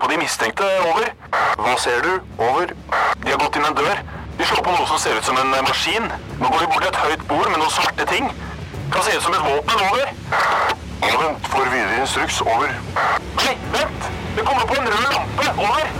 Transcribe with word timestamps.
på 0.00 0.08
de 0.10 0.16
mistenkte. 0.20 0.66
Over. 0.88 1.12
Hva 1.60 1.76
ser 1.80 2.00
du? 2.04 2.12
Over. 2.40 2.72
De 3.22 3.32
har 3.32 3.40
gått 3.42 3.58
inn 3.60 3.66
en 3.68 3.76
dør. 3.76 4.00
De 4.38 4.46
slår 4.48 4.62
på 4.64 4.72
noe 4.72 4.86
som 4.88 5.00
ser 5.02 5.18
ut 5.18 5.26
som 5.26 5.38
en 5.40 5.52
eh, 5.54 5.64
maskin. 5.66 6.06
Nå 6.40 6.48
går 6.48 6.64
de 6.64 6.68
bort 6.72 6.84
til 6.86 6.90
et 6.90 7.00
høyt 7.04 7.26
bord 7.28 7.48
med 7.52 7.60
noen 7.60 7.74
svarte 7.74 8.06
ting. 8.08 8.30
Kan 8.90 9.04
se 9.06 9.16
ut 9.16 9.26
som 9.26 9.36
et 9.36 9.44
våpen. 9.44 9.82
Over. 9.90 10.14
Ja, 11.04 11.16
vent. 11.20 11.50
Får 11.52 11.68
videre 11.68 11.98
instruks. 12.00 12.40
Over. 12.46 12.72
Nei, 13.40 13.56
vent! 13.74 14.08
Det 14.36 14.46
kommer 14.46 14.68
på 14.70 14.78
en 14.78 14.88
rød 14.88 15.10
lampe. 15.10 15.50
Over. 15.66 15.90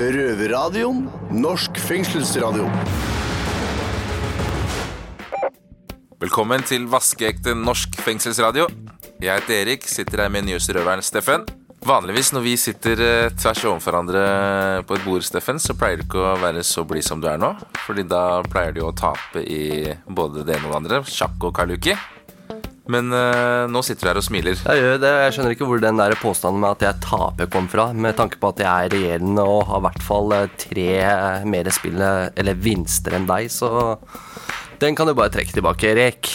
Røverradioen. 0.00 1.06
Norsk 1.30 1.80
fengselsradio. 1.80 2.68
Velkommen 6.20 6.64
til 6.68 6.84
vaskeekte 6.92 7.54
norsk 7.56 7.96
fengselsradio. 8.04 8.68
Jeg 9.20 9.40
heter 9.40 9.56
Erik, 9.62 9.88
sitter 9.88 10.26
her 10.26 10.32
med 10.32 10.44
nyhetsrøveren 10.48 11.04
Steffen. 11.04 11.48
Vanligvis 11.90 12.28
når 12.30 12.42
vi 12.44 12.52
sitter 12.60 13.00
eh, 13.02 13.32
tvers 13.34 13.64
overfor 13.66 13.90
hverandre 13.90 14.20
på 14.86 14.94
et 14.94 15.02
bord, 15.02 15.24
Steffen, 15.26 15.58
så 15.58 15.74
pleier 15.74 15.98
du 15.98 16.04
ikke 16.04 16.20
å 16.22 16.36
være 16.38 16.62
så 16.62 16.84
blid 16.86 17.02
som 17.02 17.18
du 17.18 17.26
er 17.26 17.40
nå. 17.40 17.48
Fordi 17.82 18.04
da 18.06 18.40
pleier 18.46 18.76
du 18.76 18.84
å 18.86 18.92
tape 18.94 19.42
i 19.42 19.90
både 20.06 20.44
det 20.46 20.54
ene 20.54 20.68
og 20.68 20.74
det 20.76 20.78
andre, 20.78 21.00
sjakk 21.10 21.48
og 21.48 21.54
kaluki. 21.56 21.96
Men 22.90 23.10
øh, 23.14 23.64
nå 23.70 23.82
sitter 23.86 24.06
du 24.06 24.10
her 24.10 24.20
og 24.20 24.26
smiler. 24.26 24.62
Jeg 24.62 24.84
gjør 24.84 25.02
det. 25.02 25.10
Jeg 25.24 25.34
skjønner 25.34 25.56
ikke 25.56 25.66
hvor 25.66 25.82
den 25.82 25.98
der 25.98 26.14
påstanden 26.20 26.62
med 26.62 26.76
at 26.76 26.86
jeg 26.86 27.02
taper 27.08 27.50
kom 27.50 27.66
fra, 27.70 27.88
med 28.06 28.14
tanke 28.18 28.38
på 28.38 28.52
at 28.54 28.62
jeg 28.62 28.70
er 28.70 28.94
regjerende 28.94 29.48
og 29.50 29.66
har 29.72 29.82
i 29.82 29.86
hvert 29.88 30.06
fall 30.06 30.36
eh, 30.36 30.46
tre 30.62 30.88
mer 31.56 31.72
spill 31.74 31.98
eller 32.06 32.62
vinster 32.70 33.18
enn 33.18 33.26
deg, 33.30 33.50
så 33.50 33.98
den 34.80 34.94
kan 34.94 35.10
du 35.10 35.16
bare 35.18 35.34
trekke 35.34 35.58
tilbake, 35.58 35.90
Erik. 35.90 36.30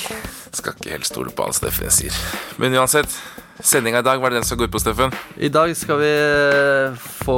Skal 0.52 0.76
ikke 0.76 0.98
helt 0.98 1.08
stole 1.08 1.31
på 1.31 1.48
han 1.48 1.56
Steffen 1.56 1.92
sier. 1.92 2.20
Men 2.59 2.76
uansett, 2.76 3.16
sendinga 3.64 4.02
i 4.02 4.05
dag, 4.05 4.20
hva 4.20 4.30
er 4.30 4.36
det 4.36 4.41
den 4.41 4.48
som 4.48 4.59
går 4.59 4.70
ut 4.70 4.73
på, 4.76 4.82
Steffen? 4.84 5.14
I 5.38 5.50
dag 5.54 5.72
skal 5.77 6.00
vi 6.02 6.12
eh, 6.12 7.05
få 7.26 7.38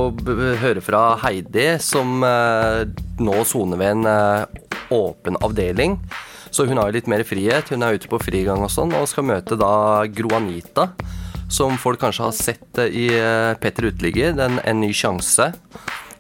høre 0.62 0.82
fra 0.84 1.02
Heidi, 1.22 1.68
som 1.84 2.24
eh, 2.26 2.88
nå 3.22 3.38
soner 3.48 3.82
ved 3.82 3.94
en 3.98 4.10
eh, 4.12 4.64
åpen 4.96 5.38
avdeling. 5.44 6.00
Så 6.50 6.66
hun 6.66 6.80
har 6.80 6.90
jo 6.90 6.98
litt 6.98 7.10
mer 7.12 7.26
frihet. 7.28 7.70
Hun 7.70 7.84
er 7.86 8.00
ute 8.00 8.10
på 8.10 8.22
frigang 8.24 8.64
og 8.66 8.72
sånn, 8.74 8.96
og 8.98 9.10
skal 9.12 9.28
møte 9.30 9.60
da 9.60 10.08
Gro 10.10 10.32
Anita. 10.38 10.90
Som 11.54 11.78
folk 11.80 12.02
kanskje 12.02 12.26
har 12.26 12.36
sett 12.36 12.80
i 12.88 13.08
Petter 13.62 13.88
Uteligger, 13.88 14.34
den 14.36 14.58
En 14.68 14.82
ny 14.82 14.90
sjanse. 14.96 15.52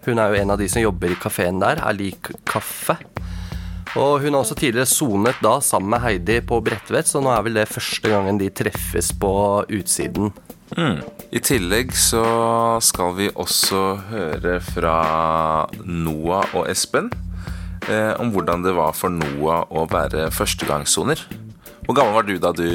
Hun 0.05 0.19
er 0.19 0.31
jo 0.31 0.41
en 0.43 0.53
av 0.53 0.59
de 0.61 0.69
som 0.71 0.83
jobber 0.83 1.11
i 1.11 1.19
kafeen 1.19 1.59
der, 1.63 1.81
er 1.83 1.97
lik 1.97 2.29
kaffe. 2.47 2.95
Og 3.97 4.21
hun 4.21 4.35
har 4.35 4.43
også 4.43 4.57
tidligere 4.57 4.89
sonet 4.89 5.39
da 5.41 5.55
sammen 5.63 5.89
med 5.95 6.03
Heidi 6.03 6.37
på 6.45 6.59
Bredtvet, 6.61 7.09
så 7.09 7.21
nå 7.23 7.31
er 7.33 7.45
vel 7.47 7.57
det 7.57 7.69
første 7.71 8.11
gangen 8.11 8.37
de 8.37 8.51
treffes 8.53 9.09
på 9.17 9.31
utsiden. 9.73 10.29
I 11.33 11.41
tillegg 11.41 11.95
så 11.97 12.23
skal 12.83 13.15
vi 13.17 13.29
også 13.33 13.81
høre 14.11 14.59
fra 14.61 14.97
Noah 15.81 16.53
og 16.59 16.67
Espen 16.69 17.09
eh, 17.87 18.13
om 18.19 18.33
hvordan 18.35 18.65
det 18.65 18.75
var 18.77 18.93
for 18.97 19.13
Noah 19.13 19.65
å 19.71 19.87
være 19.89 20.27
førstegangssoner. 20.35 21.23
Hvor 21.87 21.95
gammel 21.95 22.17
var 22.17 22.27
du 22.27 22.35
da 22.43 22.51
du 22.51 22.67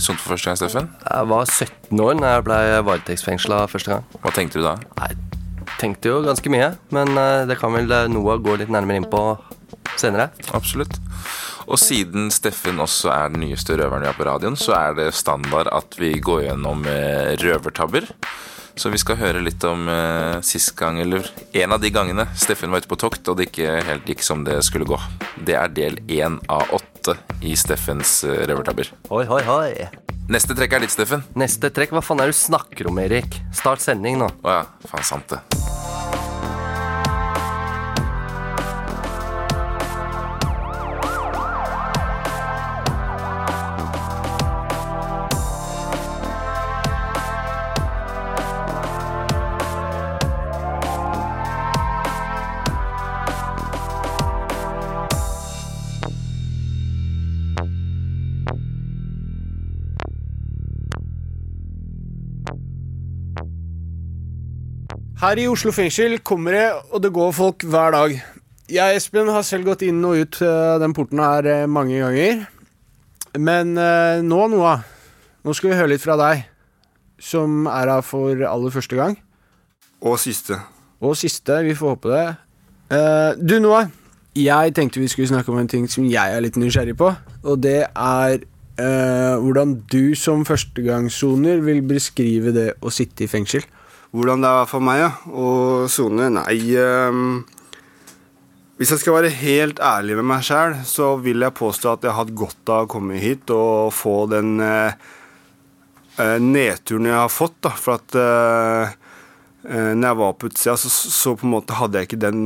sonte 0.00 0.22
for 0.24 0.32
første 0.32 0.48
gang, 0.48 0.58
Steffen? 0.58 0.88
Jeg 1.04 1.28
var 1.28 1.44
17 1.44 2.00
år 2.00 2.18
da 2.22 2.32
jeg 2.32 2.46
ble 2.48 2.60
varetektsfengsla 2.88 3.66
første 3.68 3.92
gang. 3.92 4.06
Hva 4.22 4.32
tenkte 4.32 4.62
du 4.62 4.64
da? 4.64 4.78
Jeg 5.04 5.76
tenkte 5.76 6.08
jo 6.08 6.22
ganske 6.24 6.50
mye, 6.50 6.72
men 6.96 7.12
eh, 7.20 7.44
det 7.50 7.60
kan 7.60 7.76
vel 7.76 7.92
eh, 7.92 8.08
Noah 8.10 8.40
gå 8.40 8.56
litt 8.56 8.72
nærmere 8.72 9.02
inn 9.02 9.10
på 9.12 9.22
senere. 10.02 10.30
Absolutt. 10.56 10.98
Og 11.66 11.80
siden 11.82 12.30
Steffen 12.34 12.78
også 12.82 13.10
er 13.10 13.32
den 13.32 13.42
nyeste 13.46 13.74
røveren 13.78 14.04
vi 14.04 14.10
har 14.10 14.18
på 14.18 14.26
radioen, 14.28 14.58
så 14.58 14.76
er 14.78 14.98
det 14.98 15.08
standard 15.18 15.70
at 15.74 15.98
vi 15.98 16.14
går 16.22 16.46
gjennom 16.48 16.86
eh, 16.90 17.34
røvertabber. 17.42 18.06
Så 18.76 18.90
vi 18.92 19.00
skal 19.00 19.16
høre 19.16 19.40
litt 19.40 19.64
om 19.64 19.86
eh, 19.88 20.36
sist 20.44 20.74
gang, 20.76 21.00
eller 21.00 21.24
en 21.56 21.72
av 21.72 21.80
de 21.80 21.90
gangene 21.90 22.26
Steffen 22.36 22.70
var 22.70 22.84
ute 22.84 22.90
på 22.90 22.98
tokt 23.00 23.30
og 23.32 23.38
det 23.38 23.48
ikke 23.48 23.78
helt 23.88 24.10
gikk 24.10 24.24
som 24.26 24.44
det 24.44 24.58
skulle 24.68 24.88
gå. 24.88 24.98
Det 25.48 25.56
er 25.56 25.72
del 25.72 25.96
én 26.12 26.36
av 26.52 26.74
åtte 26.76 27.16
i 27.40 27.56
Steffens 27.56 28.20
eh, 28.28 28.44
røvertabber. 28.44 28.92
Hoi, 29.08 29.24
hoi, 29.30 29.40
hoi. 29.48 29.70
Neste 30.28 30.56
trekk 30.58 30.76
er 30.76 30.84
ditt, 30.84 30.92
Steffen. 30.92 31.24
Neste 31.38 31.70
trekk, 31.72 31.94
hva 31.96 32.04
faen 32.04 32.20
er 32.20 32.28
det 32.28 32.36
du 32.36 32.42
snakker 32.44 32.90
om, 32.90 33.00
Erik? 33.00 33.40
Start 33.54 33.82
sending 33.82 34.20
nå. 34.20 34.28
Å 34.44 34.60
ja, 34.60 34.66
faen 34.90 35.08
sant 35.14 35.32
det. 35.32 35.65
Her 65.26 65.40
i 65.42 65.46
Oslo 65.50 65.72
fengsel 65.74 66.20
kommer 66.22 66.54
det 66.54 66.66
og 66.94 67.00
det 67.02 67.08
går 67.10 67.32
folk 67.34 67.64
hver 67.66 67.90
dag. 67.90 68.12
Jeg 68.70 68.94
Espen 68.94 69.26
har 69.34 69.42
selv 69.42 69.66
gått 69.66 69.80
inn 69.82 69.98
og 70.06 70.20
ut 70.22 70.36
eh, 70.44 70.74
den 70.78 70.92
porten 70.94 71.18
her 71.18 71.48
eh, 71.50 71.62
mange 71.66 71.96
ganger. 71.98 72.44
Men 73.34 73.72
eh, 73.74 74.20
nå, 74.22 74.38
Noah, 74.52 74.84
nå 75.42 75.54
skal 75.58 75.72
vi 75.72 75.78
høre 75.80 75.90
litt 75.90 76.04
fra 76.04 76.14
deg, 76.20 76.44
som 77.18 77.66
er 77.66 77.90
her 77.90 78.06
for 78.06 78.38
aller 78.46 78.70
første 78.70 79.00
gang. 79.00 79.16
Og 79.98 80.14
siste. 80.22 80.60
Og 81.02 81.18
siste, 81.18 81.58
vi 81.66 81.74
får 81.74 81.96
håpe 81.96 82.12
det. 82.14 82.26
Du, 83.42 83.56
Noah, 83.64 83.90
jeg 84.38 84.76
tenkte 84.78 85.02
vi 85.02 85.10
skulle 85.10 85.32
snakke 85.32 85.50
om 85.50 85.58
en 85.58 85.72
ting 85.74 85.90
som 85.90 86.06
jeg 86.06 86.36
er 86.36 86.44
litt 86.44 86.54
nysgjerrig 86.54 86.94
på, 87.02 87.10
og 87.42 87.64
det 87.66 87.80
er 87.88 88.44
hvordan 89.42 89.80
du 89.90 90.14
som 90.14 90.46
førstegangssoner 90.46 91.66
vil 91.66 91.82
beskrive 91.82 92.54
det 92.54 92.68
å 92.78 92.94
sitte 92.94 93.26
i 93.26 93.32
fengsel. 93.32 93.66
Hvordan 94.16 94.40
det 94.40 94.48
er 94.48 94.68
for 94.70 94.84
meg 94.84 95.02
ja, 95.02 95.10
å 95.28 95.48
sone? 95.92 96.30
Nei 96.32 96.56
um, 96.80 97.42
Hvis 98.78 98.94
jeg 98.94 99.02
skal 99.02 99.18
være 99.18 99.32
helt 99.42 99.82
ærlig 99.84 100.16
med 100.16 100.28
meg 100.30 100.46
sjæl, 100.46 100.78
så 100.88 101.14
vil 101.20 101.44
jeg 101.44 101.56
påstå 101.58 101.92
at 101.92 102.06
jeg 102.06 102.14
har 102.14 102.22
hatt 102.22 102.32
godt 102.36 102.72
av 102.72 102.86
å 102.86 102.90
komme 102.94 103.20
hit 103.20 103.52
og 103.52 103.92
få 103.92 104.22
den 104.32 104.56
eh, 104.64 104.96
nedturen 106.40 107.10
jeg 107.10 107.18
har 107.18 107.32
fått. 107.32 107.58
da, 107.64 107.72
For 107.76 107.98
at 108.00 108.16
eh, 108.20 108.96
når 109.66 110.08
jeg 110.08 110.20
var 110.22 110.36
på 110.36 110.48
utsida, 110.48 110.76
så, 110.80 110.92
så 110.92 111.36
på 111.36 111.48
en 111.48 111.54
måte 111.56 111.76
hadde 111.76 111.98
jeg 111.98 112.06
ikke 112.06 112.20
den 112.22 112.42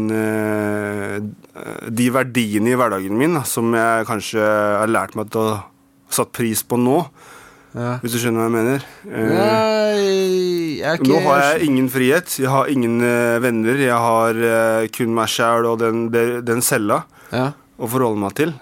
De 1.93 2.07
verdiene 2.15 2.71
i 2.73 2.79
hverdagen 2.79 3.19
min 3.19 3.43
som 3.45 3.75
jeg 3.77 4.07
kanskje 4.09 4.41
har 4.41 4.91
lært 4.91 5.19
meg 5.19 5.37
å 5.37 5.51
satt 6.11 6.33
pris 6.35 6.63
på 6.67 6.79
nå. 6.81 7.03
Ja. 7.77 7.97
Hvis 8.03 8.17
du 8.17 8.19
skjønner 8.19 8.43
hva 8.43 8.49
jeg 8.49 8.55
mener? 8.57 8.87
Eh, 9.07 9.31
Nei, 9.31 10.81
jeg 10.81 10.99
ikke 10.99 11.11
Nå 11.11 11.21
har 11.29 11.43
jeg 11.45 11.69
ingen 11.69 11.91
frihet. 11.93 12.35
Jeg 12.43 12.51
har 12.51 12.71
ingen 12.73 12.99
eh, 13.07 13.39
venner. 13.43 13.79
Jeg 13.79 13.99
har 14.07 14.41
eh, 14.51 14.87
kun 14.95 15.15
meg 15.15 15.31
sjæl 15.31 15.69
og 15.71 15.79
den, 15.83 16.09
den, 16.11 16.65
cella 16.67 17.05
ja. 17.31 17.51
å 17.79 17.91
forholde 17.91 18.23
meg 18.25 18.35
til. 18.41 18.57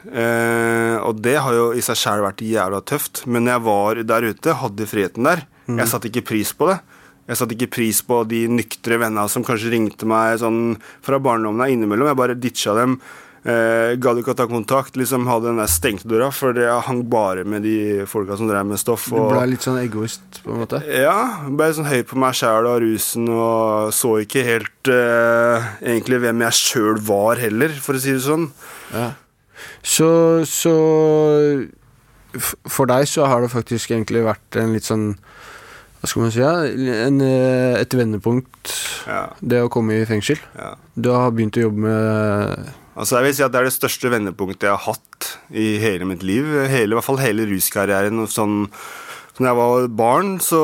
Og 1.09 1.23
det 1.25 1.39
har 1.41 1.57
jo 1.57 1.71
i 1.73 1.85
seg 1.85 2.01
sjæl 2.01 2.27
vært 2.27 2.45
jævla 2.45 2.83
tøft. 2.85 3.25
Men 3.27 3.47
når 3.47 3.57
jeg 3.57 3.67
var 3.71 4.03
der 4.13 4.29
ute, 4.29 4.59
hadde 4.65 4.91
friheten 4.91 5.31
der. 5.31 5.47
Jeg 5.69 5.91
satte 5.91 6.13
ikke 6.13 6.29
pris 6.35 6.53
på 6.57 6.69
det. 6.71 6.79
Jeg 7.29 7.37
satte 7.37 7.53
ikke 7.57 7.75
pris 7.77 7.99
på 8.09 8.23
de 8.25 8.47
nyktre 8.49 8.97
vennene 9.01 9.29
som 9.29 9.45
kanskje 9.45 9.75
ringte 9.75 10.07
meg 10.09 10.39
sånn 10.41 10.79
fra 11.05 11.19
barndommen 11.21 11.75
innimellom. 11.75 12.09
Jeg 12.09 12.21
bare 12.21 12.37
ditcha 12.41 12.77
dem. 12.77 12.97
Eh, 13.49 13.95
Gadd 14.03 14.19
ikke 14.21 14.35
å 14.35 14.37
ta 14.37 14.45
kontakt. 14.51 14.97
Liksom 15.01 15.25
Hadde 15.31 15.49
den 15.49 15.61
der 15.63 15.71
stengte 15.73 16.09
døra, 16.11 16.29
for 16.35 16.53
jeg 16.59 16.83
hang 16.89 17.03
bare 17.09 17.45
med 17.49 17.63
de 17.65 18.05
folka 18.11 18.37
som 18.37 18.49
drev 18.51 18.67
med 18.69 18.81
stoff. 18.83 19.07
Du 19.09 19.17
ble 19.17 19.47
litt 19.55 19.65
sånn 19.65 19.79
egoist, 19.81 20.43
på 20.45 20.53
en 20.53 20.61
måte? 20.65 20.83
ja, 20.93 21.47
ble 21.49 21.69
sånn 21.77 21.89
høy 21.89 22.03
på 22.09 22.19
meg 22.21 22.37
sjæl 22.37 22.69
og 22.69 22.83
rusen 22.85 23.29
og 23.33 23.89
så 23.97 24.19
ikke 24.25 24.45
helt 24.45 24.91
eh, 24.93 25.71
egentlig 25.95 26.21
hvem 26.27 26.45
jeg 26.49 26.59
sjøl 26.61 27.01
var 27.09 27.41
heller, 27.41 27.73
for 27.81 27.97
å 27.97 28.03
si 28.03 28.13
det 28.19 28.25
sånn. 28.27 28.51
Ja. 28.93 29.09
Så, 29.83 30.09
så 30.47 30.75
For 32.69 32.87
deg 32.91 33.09
så 33.11 33.27
har 33.27 33.43
det 33.43 33.51
faktisk 33.53 33.91
egentlig 33.95 34.21
vært 34.27 34.59
en 34.61 34.75
litt 34.77 34.87
sånn 34.87 35.07
Hva 35.99 36.07
skal 36.11 36.23
man 36.23 36.31
si? 36.35 36.43
Ja? 36.45 36.53
En, 37.09 37.17
eh, 37.25 37.79
et 37.81 37.95
vendepunkt, 37.97 38.75
Ja, 39.09 39.25
det 39.41 39.63
å 39.65 39.71
komme 39.73 39.97
i 40.03 40.05
fengsel. 40.07 40.39
ja. 40.59 40.75
Du 40.95 41.11
har 41.15 41.31
begynt 41.33 41.57
å 41.59 41.65
jobbe 41.69 41.79
med 41.89 42.69
Altså 42.99 43.19
jeg 43.19 43.29
vil 43.29 43.37
si 43.37 43.45
at 43.47 43.53
Det 43.55 43.61
er 43.61 43.69
det 43.69 43.77
største 43.77 44.11
vendepunktet 44.11 44.67
jeg 44.67 44.75
har 44.75 44.87
hatt 44.89 45.29
i 45.55 45.77
hele 45.83 46.09
mitt 46.09 46.25
liv. 46.27 46.47
Hele, 46.71 46.93
I 46.93 46.99
hvert 46.99 47.07
fall 47.07 47.21
hele 47.23 47.47
ruskarrieren. 47.49 48.25
Sånn, 48.31 48.65
når 49.39 49.49
jeg 49.49 49.59
var 49.59 49.87
barn, 50.01 50.33
så 50.43 50.63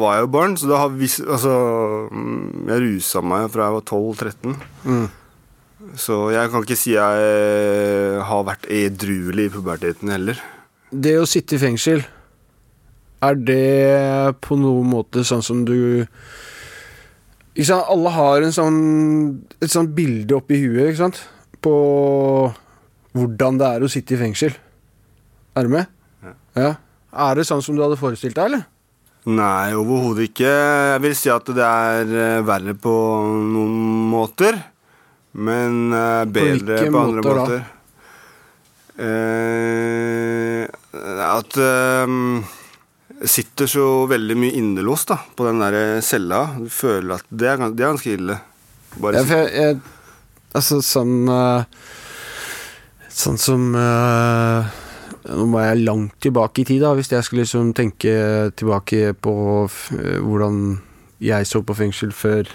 var 0.00 0.16
jeg 0.16 0.24
jo 0.24 0.30
barn. 0.32 0.56
Så 0.60 0.70
da 0.70 0.80
har 0.80 0.96
vis, 0.96 1.18
altså, 1.20 1.52
mm, 2.08 2.64
jeg 2.70 2.84
rusa 2.86 3.22
meg 3.24 3.50
fra 3.52 3.68
jeg 3.68 3.76
var 3.76 3.84
12-13. 3.84 4.56
Mm. 4.88 5.06
Så 6.00 6.18
jeg 6.32 6.50
kan 6.50 6.64
ikke 6.64 6.78
si 6.80 6.94
jeg 6.94 8.24
har 8.30 8.48
vært 8.48 8.66
edruelig 8.72 9.50
i 9.50 9.52
puberteten 9.52 10.12
heller. 10.14 10.40
Det 10.88 11.18
å 11.20 11.28
sitte 11.28 11.58
i 11.58 11.60
fengsel, 11.60 12.00
er 13.24 13.36
det 13.40 14.40
på 14.44 14.56
noen 14.60 14.88
måte 14.88 15.24
sånn 15.24 15.44
som 15.44 15.62
du 15.64 16.04
Ikke 17.54 17.68
sant? 17.68 17.86
Alle 17.92 18.10
har 18.12 18.42
en 18.44 18.52
sånn, 18.52 18.78
et 19.62 19.70
sånt 19.70 19.92
bilde 19.96 20.34
oppi 20.36 20.58
huet 20.64 20.90
ikke 20.90 21.02
sant? 21.04 21.20
På 21.64 21.74
hvordan 23.14 23.58
det 23.60 23.70
er 23.76 23.84
å 23.84 23.90
sitte 23.90 24.16
i 24.16 24.20
fengsel. 24.20 24.54
Er 25.54 25.66
du 25.66 25.74
med? 25.74 25.90
Ja. 26.58 26.74
Er 27.14 27.38
det 27.38 27.46
sånn 27.48 27.62
som 27.64 27.76
du 27.76 27.82
hadde 27.84 27.98
forestilt 28.00 28.36
deg, 28.36 28.50
eller? 28.50 28.64
Nei, 29.24 29.72
overhodet 29.72 30.28
ikke. 30.28 30.50
Jeg 30.50 31.02
vil 31.06 31.14
si 31.16 31.30
at 31.32 31.46
det 31.56 31.64
er 31.64 32.10
eh, 32.12 32.42
verre 32.44 32.74
på 32.76 32.92
noen 33.24 33.78
måter. 34.10 34.58
Men 35.34 35.94
eh, 35.94 36.24
bedre 36.28 36.82
på, 36.84 36.90
på, 36.92 37.04
andre 37.06 37.22
måter 37.24 37.38
måter. 37.40 37.64
Eh, 38.94 40.68
at 41.24 41.56
eh, 41.58 42.06
sitter 43.24 43.70
så 43.70 43.86
veldig 44.10 44.36
mye 44.38 44.58
innelåst 44.60 45.14
da, 45.14 45.18
på 45.34 45.48
den 45.48 45.64
der 45.64 46.04
cella. 46.04 46.44
Du 46.58 46.68
føler 46.68 47.16
at 47.16 47.26
det 47.30 47.48
er, 47.54 47.64
det 47.70 47.80
er 47.80 47.94
ganske 47.94 48.14
ille. 48.18 48.38
Bare 49.00 49.22
Ja, 49.22 49.26
jeg, 49.40 49.50
jeg 49.56 49.80
Altså 50.54 50.80
sånn 50.84 51.28
eh, 51.30 51.64
Sånn 53.14 53.38
som 53.38 53.74
eh, 53.78 54.80
Nå 55.24 55.46
må 55.50 55.62
jeg 55.64 55.82
langt 55.86 56.16
tilbake 56.22 56.62
i 56.62 56.66
tid, 56.68 56.82
da, 56.84 56.92
hvis 56.96 57.10
jeg 57.12 57.24
skulle 57.24 57.44
liksom 57.46 57.72
tenke 57.76 58.14
tilbake 58.58 59.14
på 59.24 59.34
eh, 59.64 60.18
hvordan 60.20 60.78
jeg 61.24 61.48
så 61.48 61.62
på 61.64 61.76
fengsel 61.78 62.12
før, 62.12 62.50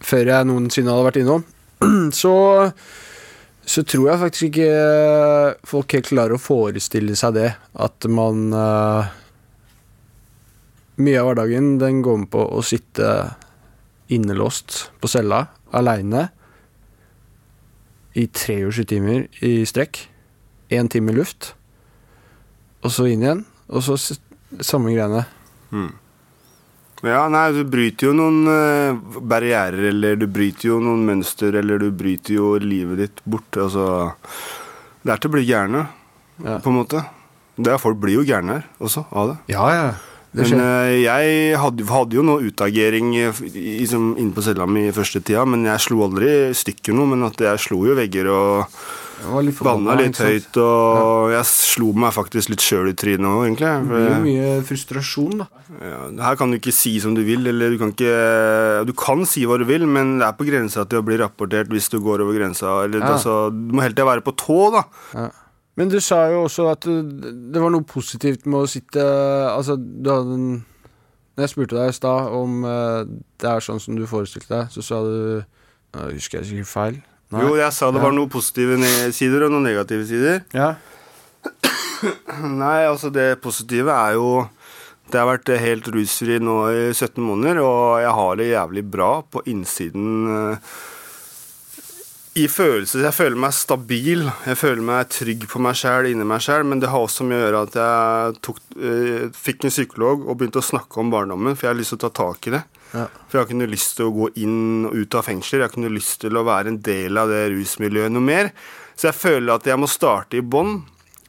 før 0.00 0.30
jeg 0.30 0.48
noensinne 0.48 0.94
hadde 0.94 1.04
vært 1.04 1.18
innom. 1.20 1.42
Så 2.22 2.32
så 3.62 3.84
tror 3.86 4.08
jeg 4.08 4.18
faktisk 4.18 4.46
ikke 4.48 5.66
folk 5.70 5.94
helt 5.94 6.08
klarer 6.08 6.34
å 6.34 6.42
forestille 6.42 7.14
seg 7.18 7.36
det. 7.36 7.50
At 7.78 8.08
man 8.10 8.48
uh, 8.50 9.12
Mye 11.02 11.20
av 11.20 11.30
hverdagen 11.30 11.76
den 11.80 12.00
går 12.04 12.24
med 12.24 12.30
på 12.32 12.42
å 12.42 12.64
sitte 12.66 13.12
innelåst 14.12 14.90
på 15.00 15.08
cella 15.08 15.44
aleine 15.72 16.26
i 18.18 18.26
23 18.28 18.84
timer 18.88 19.26
i 19.44 19.62
strekk. 19.68 20.02
Én 20.72 20.88
time 20.88 21.12
luft, 21.12 21.52
og 22.82 22.90
så 22.94 23.04
inn 23.10 23.22
igjen. 23.24 23.42
Og 23.72 23.82
så 23.84 23.96
samme 24.64 24.92
greiene. 24.94 25.24
Ja, 27.02 27.24
nei, 27.32 27.48
du 27.56 27.64
bryter 27.66 28.08
jo 28.10 28.12
noen 28.14 28.44
uh, 28.46 29.18
barrierer, 29.26 29.88
eller 29.90 30.16
du 30.20 30.28
bryter 30.30 30.68
jo 30.68 30.76
noen 30.84 31.02
mønster, 31.08 31.56
eller 31.58 31.80
du 31.82 31.88
bryter 31.90 32.36
jo 32.36 32.52
livet 32.62 33.00
ditt 33.02 33.22
bort. 33.26 33.58
Altså 33.58 33.86
Det 35.02 35.10
er 35.10 35.18
til 35.24 35.32
å 35.32 35.34
bli 35.34 35.44
gærne, 35.48 35.86
Ja. 36.42 36.58
på 36.62 36.70
en 36.70 36.78
måte. 36.78 37.02
Det 37.58 37.72
er, 37.74 37.78
folk 37.82 37.98
blir 38.00 38.20
jo 38.20 38.24
gærne 38.24 38.60
her 38.60 38.68
også 38.80 39.04
av 39.12 39.32
det. 39.32 39.36
Ja, 39.52 39.66
ja. 39.74 39.90
Men 40.32 40.60
eh, 40.64 41.02
jeg 41.04 41.56
hadde, 41.60 41.84
hadde 41.92 42.16
jo 42.16 42.22
noe 42.24 42.40
utagering 42.48 43.12
liksom, 43.12 44.14
inne 44.16 44.32
på 44.32 44.44
cella 44.46 44.64
mi 44.66 44.86
i 44.88 44.94
første 44.96 45.20
tida, 45.20 45.44
men 45.44 45.66
jeg 45.68 45.84
slo 45.84 46.06
aldri 46.06 46.32
stykker 46.56 46.96
noe. 46.96 47.10
Men 47.12 47.26
at 47.28 47.36
jeg 47.44 47.60
slo 47.60 47.82
jo 47.84 47.96
vegger 47.98 48.30
og 48.32 48.80
litt 49.44 49.60
banna 49.62 49.94
litt 50.00 50.16
høyt. 50.18 50.56
Og 50.58 51.28
jeg 51.34 51.44
slo 51.50 51.92
meg 51.94 52.14
faktisk 52.16 52.50
litt 52.50 52.64
sjøl 52.64 52.88
i 52.90 52.94
trynet 52.98 53.28
òg, 53.28 53.42
egentlig. 53.44 53.74
Det 53.84 53.90
blir 53.92 54.08
jo 54.08 54.22
mye 54.24 54.54
frustrasjon, 54.66 55.44
da. 55.44 55.46
Ja, 55.82 56.00
her 56.26 56.40
kan 56.40 56.50
du 56.52 56.58
ikke 56.58 56.72
si 56.74 56.94
som 57.00 57.14
du 57.16 57.22
vil, 57.24 57.46
eller 57.48 57.72
du 57.72 57.78
kan 57.80 57.92
ikke 57.94 58.16
Du 58.88 58.92
kan 58.98 59.22
si 59.28 59.44
hva 59.48 59.56
du 59.60 59.64
vil, 59.68 59.84
men 59.88 60.16
det 60.20 60.26
er 60.26 60.34
på 60.40 60.48
grensa 60.48 60.84
til 60.88 61.00
å 61.00 61.06
bli 61.06 61.20
rapportert 61.20 61.70
hvis 61.72 61.92
du 61.92 62.00
går 62.02 62.24
over 62.24 62.36
grensa. 62.40 62.80
Eller, 62.88 63.04
Ja. 63.04 63.14
altså, 63.14 63.36
du 63.52 63.76
må 63.76 63.84
hele 63.84 63.94
tida 63.94 64.08
være 64.08 64.24
på 64.24 64.34
tå, 64.36 64.58
da. 64.80 65.30
Men 65.80 65.88
du 65.88 65.96
sa 66.04 66.26
jo 66.28 66.42
også 66.44 66.66
at 66.72 66.84
det 66.84 67.60
var 67.62 67.72
noe 67.72 67.86
positivt 67.88 68.44
med 68.44 68.66
å 68.66 68.68
sitte 68.68 69.00
Altså, 69.00 69.78
du 69.78 70.10
hadde 70.12 70.34
en 70.36 70.50
Når 71.32 71.46
jeg 71.46 71.52
spurte 71.54 71.78
deg 71.78 71.88
i 71.88 71.96
stad 71.96 72.34
om 72.36 72.58
eh, 72.68 72.98
det 73.40 73.48
er 73.48 73.64
sånn 73.64 73.80
som 73.80 73.96
du 73.96 74.04
forestilte 74.10 74.52
deg, 74.52 74.68
så 74.74 74.84
sa 74.84 75.00
du 75.06 75.16
Nå 75.96 76.10
Husker 76.12 76.40
jeg 76.42 76.50
sikkert 76.50 76.72
feil? 76.72 76.98
Nei. 77.32 77.44
Jo, 77.46 77.54
jeg 77.56 77.72
sa 77.72 77.88
det 77.88 78.02
var 78.04 78.12
noen 78.12 78.28
positive 78.28 78.76
sider 79.16 79.46
og 79.46 79.54
noen 79.54 79.64
negative 79.64 80.04
sider. 80.04 80.42
Ja. 80.52 80.74
Nei, 82.62 82.82
altså 82.84 83.08
det 83.14 83.38
positive 83.40 83.88
er 83.94 84.18
jo 84.18 84.42
Det 85.08 85.16
har 85.16 85.28
vært 85.30 85.48
helt 85.62 85.88
rusfri 85.94 86.36
nå 86.44 86.56
i 86.68 86.82
17 86.92 87.16
måneder, 87.24 87.62
og 87.64 88.02
jeg 88.04 88.12
har 88.18 88.36
det 88.40 88.50
jævlig 88.50 88.84
bra 88.92 89.10
på 89.24 89.42
innsiden. 89.48 90.10
eh, 90.28 90.76
I 92.32 92.46
følelser. 92.48 93.02
Jeg 93.04 93.12
føler 93.12 93.36
meg 93.36 93.52
stabil. 93.52 94.22
Jeg 94.48 94.56
føler 94.56 94.84
meg 94.88 95.08
trygg 95.12 95.42
på 95.50 95.60
meg 95.60 95.76
sjæl, 95.76 96.08
inni 96.08 96.24
meg 96.24 96.40
sjæl, 96.40 96.64
men 96.64 96.80
det 96.80 96.88
har 96.88 97.04
også 97.04 97.26
med 97.28 97.36
å 97.36 97.42
gjøre 97.42 97.64
at 97.66 97.74
jeg 97.76 98.38
tok, 98.46 98.60
eh, 98.80 99.26
fikk 99.36 99.66
en 99.66 99.74
psykolog 99.74 100.24
og 100.24 100.38
begynte 100.40 100.62
å 100.62 100.64
snakke 100.64 101.02
om 101.02 101.10
barndommen, 101.12 101.58
for 101.58 101.68
jeg 101.68 101.74
har 101.74 101.80
lyst 101.82 101.92
til 101.92 102.00
å 102.00 102.04
ta 102.06 102.12
tak 102.22 102.48
i 102.48 102.54
det. 102.54 102.62
Ja. 102.92 103.04
For 103.28 103.36
jeg 103.36 103.42
har 103.42 103.50
ikke 103.50 103.58
noe 103.60 103.72
lyst 103.72 103.96
til 103.98 104.08
å 104.08 104.14
gå 104.16 104.30
inn 104.40 104.86
og 104.88 104.96
ut 104.96 105.16
av 105.20 105.26
fengsel. 105.28 105.58
Jeg 105.58 105.66
har 105.66 105.74
ikke 105.74 105.84
noe 105.84 105.98
lyst 105.98 106.20
til 106.24 106.40
å 106.40 106.44
være 106.48 106.72
en 106.72 106.80
del 106.88 107.20
av 107.20 107.28
det 107.28 107.42
rusmiljøet 107.52 108.14
noe 108.16 108.24
mer. 108.24 108.52
Så 108.96 109.10
jeg 109.10 109.18
føler 109.18 109.52
at 109.52 109.68
jeg 109.68 109.80
må 109.80 109.90
starte 109.90 110.40
i 110.40 110.44
bånn, 110.44 110.78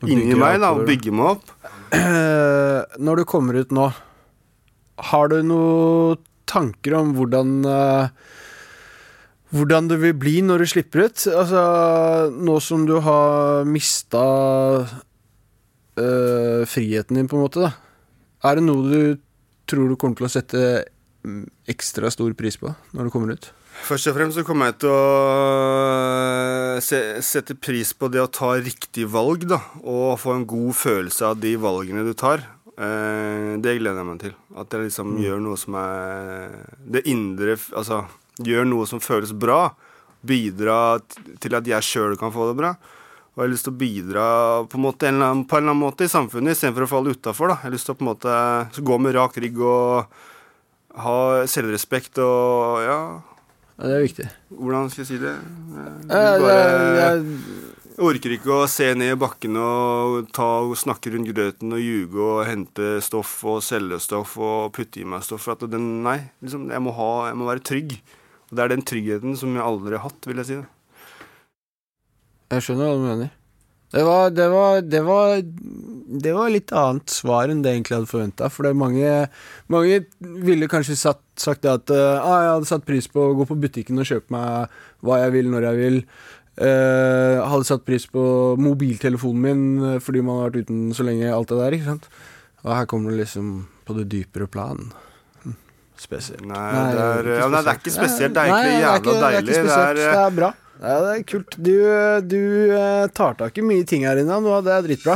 inni 0.08 0.36
meg, 0.40 0.62
da, 0.64 0.72
og 0.72 0.88
bygge 0.88 1.12
meg 1.16 1.36
opp. 1.36 1.52
Eh, 1.96 2.80
når 3.04 3.22
du 3.22 3.26
kommer 3.28 3.60
ut 3.60 3.76
nå, 3.76 3.90
har 5.12 5.28
du 5.32 5.38
noen 5.44 6.24
tanker 6.48 6.96
om 7.00 7.12
hvordan 7.18 7.54
eh, 7.68 8.08
Hvordan 9.54 9.86
det 9.92 10.00
vil 10.02 10.16
bli 10.18 10.40
når 10.42 10.64
du 10.64 10.70
slipper 10.72 11.06
ut? 11.06 11.26
Altså, 11.30 11.64
nå 12.34 12.58
som 12.64 12.88
du 12.90 12.96
har 13.06 13.68
mista 13.70 14.24
øh, 16.02 16.64
friheten 16.66 17.20
din, 17.20 17.30
på 17.30 17.38
en 17.38 17.44
måte, 17.46 17.62
da. 17.62 17.76
Er 18.44 18.58
det 18.58 18.66
noe 18.66 18.88
du 18.90 19.20
tror 19.70 19.92
du 19.92 19.96
kommer 20.00 20.18
til 20.18 20.28
å 20.28 20.32
sette 20.34 20.62
mm, 21.24 21.44
ekstra 21.70 22.10
stor 22.12 22.34
pris 22.36 22.58
på 22.60 22.74
når 22.98 23.08
du 23.08 23.14
kommer 23.14 23.38
ut? 23.38 23.52
Først 23.84 24.10
og 24.10 24.18
fremst 24.18 24.38
så 24.38 24.44
kommer 24.48 24.72
jeg 24.72 24.80
til 24.84 24.92
å 24.94 26.82
se, 26.84 27.00
sette 27.26 27.56
pris 27.58 27.94
på 27.98 28.10
det 28.14 28.22
å 28.22 28.30
ta 28.32 28.56
riktig 28.58 29.06
valg, 29.12 29.46
da. 29.50 29.62
Og 29.82 30.18
få 30.22 30.34
en 30.38 30.48
god 30.50 30.74
følelse 30.82 31.30
av 31.30 31.40
de 31.46 31.54
valgene 31.62 32.06
du 32.06 32.14
tar. 32.18 32.46
Eh, 32.74 33.54
det 33.62 33.78
gleder 33.78 34.02
jeg 34.02 34.10
meg 34.10 34.20
til. 34.26 34.36
At 34.58 34.74
jeg 34.74 34.88
liksom 34.88 35.14
gjør 35.22 35.42
noe 35.46 35.58
som 35.62 35.76
er 35.78 36.54
Det 36.90 37.04
indre 37.10 37.54
Altså 37.78 38.00
gjør 38.42 38.66
noe 38.70 38.88
som 38.90 39.02
føles 39.04 39.34
bra. 39.36 39.74
Bidra 40.24 40.98
til 41.44 41.56
at 41.58 41.68
jeg 41.68 41.84
sjøl 41.84 42.18
kan 42.18 42.32
få 42.34 42.50
det 42.52 42.58
bra. 42.62 42.74
Og 43.34 43.42
jeg 43.42 43.48
har 43.48 43.52
lyst 43.56 43.66
til 43.66 43.74
å 43.74 43.80
bidra 43.82 44.26
på 44.70 44.78
en, 44.78 44.84
måte, 44.86 45.08
en 45.10 45.16
eller 45.18 45.32
annen, 45.34 45.46
på 45.50 45.58
en 45.58 45.64
eller 45.64 45.74
annen 45.74 45.84
måte 45.88 46.06
i 46.06 46.12
samfunnet 46.12 46.54
istedenfor 46.54 46.86
å 46.86 46.92
falle 46.92 47.16
utafor. 47.18 47.50
Jeg 47.56 47.64
har 47.66 47.74
lyst 47.74 47.90
til 47.90 47.96
å 47.96 47.98
på 47.98 48.06
en 48.06 48.12
måte 48.12 48.84
gå 48.86 48.98
med 49.02 49.16
rak 49.18 49.40
rygg 49.42 49.58
og 49.66 50.20
ha 51.04 51.18
selvrespekt 51.50 52.20
og 52.22 52.84
ja 52.86 52.98
Ja, 53.74 53.88
det 53.90 53.94
er 53.96 54.04
viktig. 54.06 54.28
hvordan 54.54 54.92
skal 54.94 55.02
jeg 55.02 55.08
si 55.10 55.18
det? 55.18 55.32
Jeg, 55.34 56.42
bare, 56.44 56.68
jeg 57.00 58.04
orker 58.06 58.36
ikke 58.36 58.54
å 58.54 58.68
se 58.70 58.92
ned 58.94 59.16
i 59.16 59.18
bakken 59.18 59.58
og 59.58 60.30
ta 60.38 60.46
og 60.62 60.78
snakke 60.78 61.10
rundt 61.16 61.34
grøten 61.34 61.74
og 61.74 61.82
ljuge 61.82 62.22
og 62.22 62.44
hente 62.46 63.00
stoff 63.02 63.34
og 63.50 63.64
selge 63.66 63.98
stoff 64.06 64.38
og 64.38 64.70
putte 64.78 65.02
i 65.02 65.08
meg 65.10 65.26
stoff. 65.26 65.42
For 65.48 65.58
at 65.58 65.66
den, 65.74 66.04
nei, 66.06 66.20
liksom, 66.46 66.70
jeg, 66.70 66.86
må 66.86 66.94
ha, 67.02 67.10
jeg 67.32 67.40
må 67.42 67.50
være 67.50 67.66
trygg. 67.66 67.98
Og 68.54 68.58
det 68.60 68.68
er 68.68 68.76
den 68.76 68.84
tryggheten 68.86 69.34
som 69.34 69.56
jeg 69.58 69.66
aldri 69.66 69.96
har 69.98 70.04
hatt, 70.06 70.28
vil 70.30 70.38
jeg 70.44 70.46
si. 70.46 70.56
Jeg 72.54 72.62
skjønner 72.62 72.86
hva 72.86 72.98
du 73.00 73.06
mener. 73.08 73.32
Det 73.94 74.04
var, 74.06 74.30
det 74.30 74.46
var, 74.50 74.82
det 74.86 75.00
var, 75.06 75.32
det 76.22 76.34
var 76.38 76.52
litt 76.54 76.74
annet 76.78 77.10
svar 77.14 77.50
enn 77.50 77.64
det 77.66 77.72
jeg 77.72 77.80
egentlig 77.80 77.98
hadde 77.98 78.12
forventa. 78.12 78.50
For 78.54 78.78
mange, 78.78 79.10
mange 79.74 79.98
ville 80.46 80.70
kanskje 80.70 81.00
satt, 81.02 81.24
sagt 81.42 81.66
det 81.66 81.74
at 81.74 81.94
eh, 81.94 82.22
ah, 82.22 82.44
jeg 82.44 82.52
hadde 82.52 82.70
satt 82.70 82.86
pris 82.86 83.10
på 83.10 83.26
å 83.26 83.36
gå 83.40 83.48
på 83.50 83.58
butikken 83.66 84.02
og 84.02 84.10
kjøpe 84.10 84.34
meg 84.38 84.78
hva 85.02 85.20
jeg 85.24 85.34
vil, 85.40 85.50
når 85.54 85.68
jeg 85.72 85.82
vil. 85.82 86.00
Eh, 86.54 87.42
hadde 87.42 87.70
satt 87.70 87.86
pris 87.90 88.06
på 88.14 88.24
mobiltelefonen 88.62 89.46
min 89.48 89.66
eh, 89.96 90.02
fordi 90.02 90.22
man 90.26 90.44
har 90.44 90.52
vært 90.52 90.68
uten 90.70 90.86
så 90.94 91.10
lenge. 91.10 91.34
Alt 91.34 91.50
det 91.50 91.62
der, 91.64 91.78
ikke 91.80 91.90
sant. 91.96 92.10
Og 92.62 92.76
her 92.78 92.90
kommer 92.94 93.14
det 93.14 93.24
liksom 93.24 93.56
på 93.90 93.98
det 93.98 94.12
dypere 94.14 94.50
plan. 94.50 94.94
Spesielt. 96.04 96.44
Nei, 96.50 96.68
det 96.92 97.00
er, 97.00 97.30
ja, 97.40 97.48
nei, 97.48 97.62
det 97.64 97.72
er 97.72 97.80
ikke 97.80 97.94
spesielt. 97.96 98.36
Det 98.36 98.44
er 98.44 98.52
Nei, 98.52 98.60
egentlig 98.60 98.74
det 98.74 98.76
er 98.76 98.84
jævla 98.84 99.00
det 99.06 99.14
er 99.14 99.24
deilig. 99.24 99.54
Det 99.54 99.78
er, 99.78 100.02
Det 100.04 100.12
er 100.26 100.36
bra. 100.42 100.50
Ja, 100.84 100.96
det 101.00 101.12
er 101.14 101.24
kult. 101.30 101.56
Du, 101.64 101.74
du 102.28 102.40
eh, 102.76 103.06
tar 103.16 103.38
tak 103.40 103.58
i 103.58 103.64
mye 103.64 103.86
ting 103.88 104.04
her 104.08 104.20
inne, 104.20 104.40
nå. 104.44 104.58
Det 104.66 104.74
er 104.76 104.84
dritbra. 104.90 105.16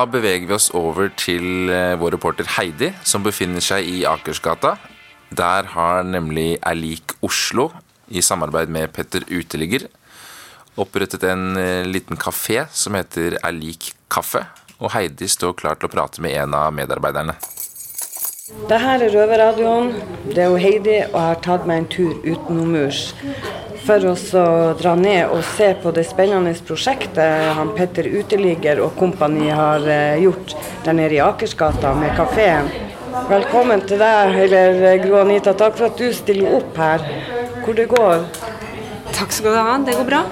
Da 0.00 0.06
beveger 0.08 0.46
vi 0.48 0.54
oss 0.56 0.70
over 0.72 1.10
til 1.20 1.68
eh, 1.68 1.92
vår 2.00 2.14
reporter 2.14 2.46
Heidi, 2.54 2.88
som 3.04 3.20
befinner 3.20 3.60
seg 3.60 3.84
i 3.84 3.98
Akersgata. 4.08 4.70
Der 5.36 5.66
har 5.74 6.06
nemlig 6.08 6.54
Erlik 6.64 7.12
Oslo, 7.26 7.66
i 8.08 8.22
samarbeid 8.24 8.72
med 8.72 8.94
Petter 8.96 9.26
Uteligger, 9.28 9.84
opprettet 10.80 11.26
en 11.28 11.52
eh, 11.60 11.84
liten 11.84 12.16
kafé 12.16 12.62
som 12.72 12.96
heter 12.96 13.36
Erlik 13.44 13.90
kaffe. 14.08 14.46
Og 14.80 14.94
Heidi 14.94 15.28
står 15.28 15.58
klar 15.60 15.76
til 15.76 15.90
å 15.90 15.92
prate 15.92 16.24
med 16.24 16.32
en 16.46 16.56
av 16.56 16.72
medarbeiderne. 16.72 17.36
Det 18.72 18.80
her 18.80 19.04
er 19.04 19.12
Røverradioen. 19.12 19.92
Det 20.30 20.46
er 20.46 20.48
jo 20.48 20.62
Heidi, 20.64 20.96
og 21.10 21.18
jeg 21.18 21.26
har 21.26 21.44
tatt 21.44 21.68
meg 21.68 21.82
en 21.82 21.92
tur 21.92 22.16
utenomurs 22.24 23.10
for 23.86 24.04
å 24.10 24.14
dra 24.78 24.94
ned 24.98 25.32
og 25.32 25.42
se 25.56 25.70
på 25.82 25.92
det 25.96 26.04
spennende 26.08 26.52
prosjektet 26.66 27.54
han 27.56 27.72
Petter 27.76 28.08
Uteligger 28.10 28.82
og 28.84 28.96
kompani 28.98 29.48
har 29.50 29.86
eh, 29.88 30.20
gjort 30.24 30.54
der 30.84 30.96
nede 30.96 31.16
i 31.16 31.22
Akersgata 31.24 31.94
med 31.98 32.14
kafeen. 32.18 32.70
Velkommen 33.30 33.82
til 33.88 34.00
deg, 34.02 34.36
eller 34.44 34.82
eh, 34.92 34.98
Gro 35.02 35.20
Anita. 35.22 35.54
Takk 35.56 35.78
for 35.78 35.88
at 35.90 36.00
du 36.00 36.10
stiller 36.14 36.58
opp 36.60 36.78
her. 36.80 37.04
Hvor 37.64 37.76
det 37.78 37.88
går? 37.90 38.26
Takk 39.16 39.34
skal 39.34 39.56
du 39.56 39.60
ha. 39.60 39.78
Det 39.86 39.96
går 39.98 40.08
bra. 40.08 40.24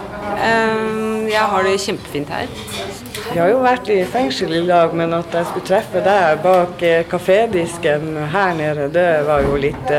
Ehm, 0.45 1.27
Jeg 1.29 1.45
har 1.53 1.67
det 1.67 1.75
kjempefint 1.83 2.31
her. 2.33 2.47
Vi 3.29 3.37
har 3.37 3.51
jo 3.53 3.59
vært 3.61 3.91
i 3.93 3.99
fengsel 4.09 4.55
i 4.57 4.67
dag, 4.67 4.95
men 4.97 5.13
at 5.13 5.35
jeg 5.35 5.51
skulle 5.51 5.69
treffe 5.69 6.05
deg 6.05 6.41
bak 6.45 6.85
eh, 6.87 7.03
kafédisken 7.11 8.15
her 8.33 8.55
nede, 8.57 8.89
det 8.95 9.11
var 9.29 9.45
jo 9.45 9.59
litt 9.61 9.93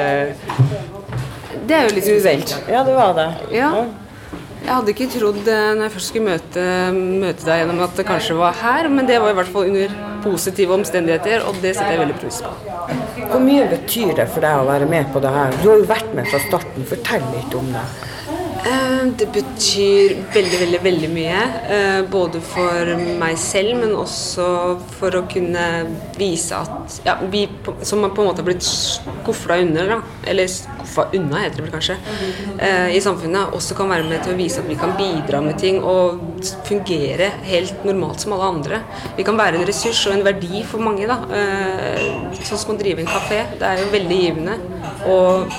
Det 1.70 1.76
er 1.78 1.86
jo 1.86 1.94
litt 1.94 2.08
spesielt. 2.08 2.54
Ja, 2.66 2.80
det 2.88 2.96
var 2.98 3.12
det. 3.14 3.28
Ja. 3.54 3.70
Jeg 4.60 4.72
hadde 4.74 4.92
ikke 4.92 5.08
trodd 5.14 5.48
eh, 5.50 5.68
når 5.78 5.86
jeg 5.86 5.94
først 5.96 6.12
skulle 6.12 6.34
møte, 6.34 6.64
møte 6.94 7.46
deg 7.46 7.62
gjennom 7.62 7.84
at 7.86 7.94
det 7.98 8.06
kanskje 8.10 8.38
var 8.38 8.58
her, 8.60 8.90
men 8.92 9.08
det 9.10 9.20
var 9.22 9.32
i 9.32 9.38
hvert 9.38 9.52
fall 9.54 9.70
under 9.70 9.94
positive 10.26 10.76
omstendigheter, 10.76 11.46
og 11.48 11.62
det 11.64 11.76
setter 11.78 11.96
jeg 11.96 12.02
veldig 12.04 12.18
pris 12.20 12.42
på. 12.44 12.52
Hvor 13.30 13.44
mye 13.46 13.68
betyr 13.72 14.16
det 14.18 14.28
for 14.34 14.46
deg 14.46 14.64
å 14.64 14.68
være 14.68 14.90
med 14.90 15.10
på 15.14 15.22
det 15.24 15.32
her? 15.34 15.56
Du 15.62 15.70
har 15.70 15.80
jo 15.80 15.88
vært 15.90 16.12
med 16.18 16.30
fra 16.30 16.42
starten. 16.44 16.90
Fortell 16.90 17.26
litt 17.36 17.56
om 17.58 17.70
det. 17.74 17.86
Eh, 18.66 19.06
Det 19.18 19.28
betyr 19.34 20.16
veldig, 20.34 20.58
veldig, 20.60 20.80
veldig 20.84 21.10
mye. 21.10 21.40
eh, 21.76 22.02
Både 22.12 22.42
for 22.42 22.92
meg 23.20 23.38
selv, 23.38 23.76
men 23.80 23.92
også 23.96 24.80
for 25.00 25.12
å 25.12 25.24
kunne 25.32 25.66
vise 26.18 26.56
at 26.56 27.00
ja, 27.06 27.16
vi 27.32 27.48
som 27.84 28.02
på 28.04 28.22
en 28.22 28.28
måte 28.30 28.42
har 28.42 28.48
blitt 28.48 28.64
skufla 28.66 29.58
under, 29.64 29.88
da, 29.88 29.98
eller 30.28 30.48
skuffa 30.48 31.08
unna, 31.16 31.42
heter 31.44 31.56
det 31.62 31.66
vel 31.66 31.74
kanskje, 31.74 31.98
eh, 32.60 32.96
i 32.96 33.02
samfunnet, 33.04 33.54
også 33.56 33.76
kan 33.78 33.90
være 33.90 34.08
med 34.10 34.24
til 34.24 34.34
å 34.34 34.38
vise 34.40 34.60
at 34.60 34.68
vi 34.70 34.76
kan 34.76 34.96
bidra 34.98 35.42
med 35.42 35.58
ting 35.60 35.82
og 35.84 36.20
fungere 36.68 37.32
helt 37.44 37.84
normalt 37.86 38.20
som 38.20 38.34
alle 38.34 38.52
andre. 38.54 38.82
Vi 39.18 39.24
kan 39.24 39.38
være 39.38 39.56
en 39.60 39.66
ressurs 39.68 40.06
og 40.08 40.14
en 40.14 40.24
verdi 40.26 40.64
for 40.64 40.80
mange. 40.80 41.08
da, 41.08 41.20
Sånn 42.44 42.58
som 42.58 42.76
å 42.76 42.80
drive 42.80 43.00
en 43.00 43.06
kafé. 43.08 43.46
Det 43.60 43.66
er 43.68 43.78
jo 43.84 43.92
veldig 43.92 44.20
givende. 44.20 44.56
Og 45.06 45.52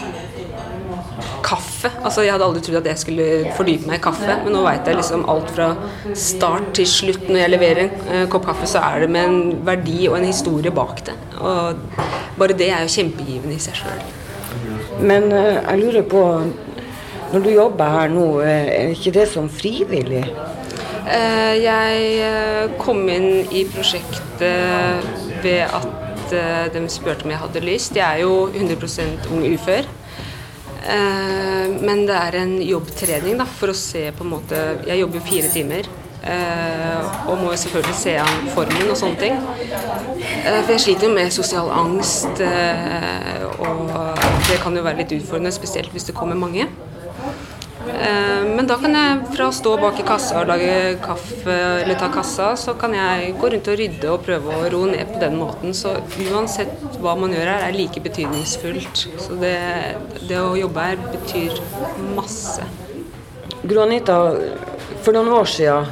kaffe. 1.80 2.04
Altså, 2.04 2.22
jeg 2.24 2.32
hadde 2.34 2.44
aldri 2.44 2.62
trodd 2.64 2.80
at 2.82 2.88
jeg 2.90 3.00
skulle 3.00 3.26
fordype 3.56 3.88
meg 3.88 3.98
i 4.00 4.02
kaffe, 4.04 4.36
men 4.44 4.52
nå 4.54 4.62
veit 4.64 4.86
jeg 4.88 4.98
liksom 4.98 5.24
alt 5.30 5.50
fra 5.54 5.68
start 6.14 6.72
til 6.76 6.86
slutt. 6.86 7.28
Når 7.28 7.40
jeg 7.40 7.52
leverer 7.54 7.82
en 7.84 8.08
eh, 8.10 8.26
kopp 8.30 8.46
kaffe, 8.48 8.66
så 8.68 8.82
er 8.84 9.04
det 9.04 9.10
med 9.10 9.28
en 9.28 9.66
verdi 9.66 10.08
og 10.08 10.18
en 10.18 10.28
historie 10.28 10.70
bak 10.74 11.04
det. 11.06 11.16
Og 11.40 11.80
bare 12.38 12.56
det 12.56 12.70
er 12.70 12.84
jo 12.84 12.94
kjempegivende 12.96 13.56
i 13.56 13.62
seg 13.62 13.80
sjøl. 13.80 14.02
Men 15.00 15.30
eh, 15.32 15.60
jeg 15.62 15.80
lurer 15.84 16.02
på 16.10 16.24
Når 17.30 17.44
du 17.44 17.50
jobber 17.54 17.92
her 17.94 18.08
nå, 18.10 18.24
eh, 18.42 18.66
er 18.74 18.88
ikke 18.90 19.12
det 19.14 19.28
som 19.30 19.48
frivillig? 19.48 20.24
Eh, 21.06 21.54
Jeg 21.62 22.70
kom 22.78 23.04
inn 23.08 23.46
i 23.54 23.62
prosjektet 23.70 24.42
ved 25.42 25.62
at 25.70 26.34
de 26.74 26.82
spurte 26.90 27.24
om 27.26 27.30
jeg 27.30 27.38
hadde 27.38 27.62
lyst. 27.64 27.96
Jeg 27.96 28.06
er 28.06 28.20
jo 28.22 28.50
100% 28.50 29.30
ung 29.30 29.46
ufør. 29.46 29.86
Eh, 30.80 31.68
Men 31.80 32.06
det 32.08 32.16
er 32.16 32.36
en 32.40 32.54
jobbtrening 32.62 33.38
da, 33.40 33.44
for 33.44 33.72
å 33.72 33.76
se 33.76 34.06
på 34.16 34.24
en 34.24 34.30
måte 34.32 34.60
Jeg 34.86 35.00
jobber 35.02 35.20
jo 35.20 35.26
fire 35.26 35.48
timer. 35.52 35.88
eh, 36.22 37.28
Og 37.28 37.38
må 37.38 37.50
jo 37.52 37.56
selvfølgelig 37.62 37.94
se 37.96 38.16
an 38.18 38.48
formen 38.54 38.90
og 38.90 38.96
sånne 38.96 39.18
ting. 39.20 39.36
Eh, 40.44 40.62
For 40.62 40.72
jeg 40.72 40.80
sliter 40.80 41.08
jo 41.08 41.14
med 41.14 41.32
sosial 41.32 41.70
angst, 41.70 42.40
og 43.60 43.90
det 44.48 44.60
kan 44.62 44.76
jo 44.76 44.82
være 44.82 44.96
litt 45.02 45.12
utfordrende, 45.20 45.52
spesielt 45.52 45.90
hvis 45.92 46.04
det 46.04 46.14
kommer 46.14 46.34
mange. 46.36 46.66
Men 48.60 48.66
da 48.68 48.76
kan 48.76 48.92
jeg 48.92 49.20
fra 49.32 49.46
å 49.48 49.52
stå 49.56 49.70
bak 49.80 50.02
i 50.02 50.04
kassa 50.04 50.42
og 50.42 50.50
lage 50.50 50.72
kaffe 51.00 51.54
eller 51.80 51.96
ta 51.96 52.10
kassa, 52.12 52.50
så 52.60 52.74
kan 52.76 52.92
jeg 52.92 53.30
gå 53.40 53.48
rundt 53.54 53.70
og 53.72 53.78
rydde 53.80 54.10
og 54.12 54.26
prøve 54.26 54.52
å 54.52 54.66
roe 54.74 54.90
ned 54.90 55.14
på 55.14 55.22
den 55.22 55.38
måten. 55.40 55.72
Så 55.72 55.94
uansett 56.26 56.74
hva 57.00 57.14
man 57.16 57.32
gjør 57.32 57.48
her, 57.48 57.64
er 57.70 57.78
like 57.78 58.02
betydningsfullt. 58.04 59.06
Så 59.24 59.38
det, 59.40 59.54
det 60.28 60.36
å 60.36 60.52
jobbe 60.60 60.84
her 60.90 61.00
betyr 61.06 61.56
masse. 62.18 62.68
Gro 63.62 63.86
Anita, 63.86 64.18
for 65.06 65.16
noen 65.16 65.32
år 65.38 65.48
siden, 65.48 65.88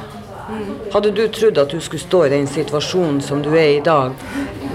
hadde 0.93 1.15
du 1.17 1.23
trodd 1.33 1.57
at 1.65 1.73
du 1.73 1.81
skulle 1.81 2.05
stå 2.05 2.21
i 2.27 2.33
den 2.35 2.45
situasjonen 2.53 3.17
som 3.25 3.41
du 3.41 3.49
er 3.55 3.71
i 3.71 3.79
i 3.79 3.85
dag? 3.89 4.13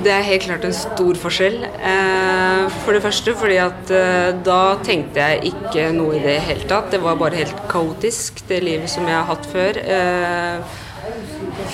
Det 0.05 0.13
er 0.13 0.25
helt 0.27 0.45
klart 0.45 0.65
en 0.69 0.75
stor 0.77 1.17
forskjell. 1.17 1.63
Eh, 1.65 2.73
For 2.85 2.93
det 2.93 3.03
første 3.05 3.33
fordi 3.41 3.57
at 3.63 3.93
eh, 3.95 4.33
da 4.45 4.77
tenkte 4.85 5.23
jeg 5.23 5.53
ikke 5.55 5.87
noe 5.97 6.19
i 6.19 6.25
det 6.25 6.35
hele 6.45 6.67
tatt. 6.69 6.91
Det 6.93 7.01
var 7.01 7.17
bare 7.17 7.39
helt 7.41 7.63
kaotisk, 7.71 8.43
det 8.51 8.61
livet 8.67 8.93
som 8.93 9.07
jeg 9.09 9.17
har 9.17 9.29
hatt 9.31 9.47
før. 9.49 9.79
Eh, 9.81 10.83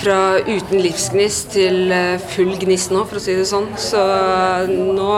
Fra 0.03 0.19
uten 0.47 0.83
livsgnist 0.83 1.53
til 1.57 1.93
full 2.35 2.53
gnist 2.61 2.93
nå, 2.95 3.03
for 3.09 3.19
å 3.19 3.23
si 3.23 3.35
det 3.39 3.47
sånn. 3.51 3.67
Så 3.79 3.99
nå 4.69 5.09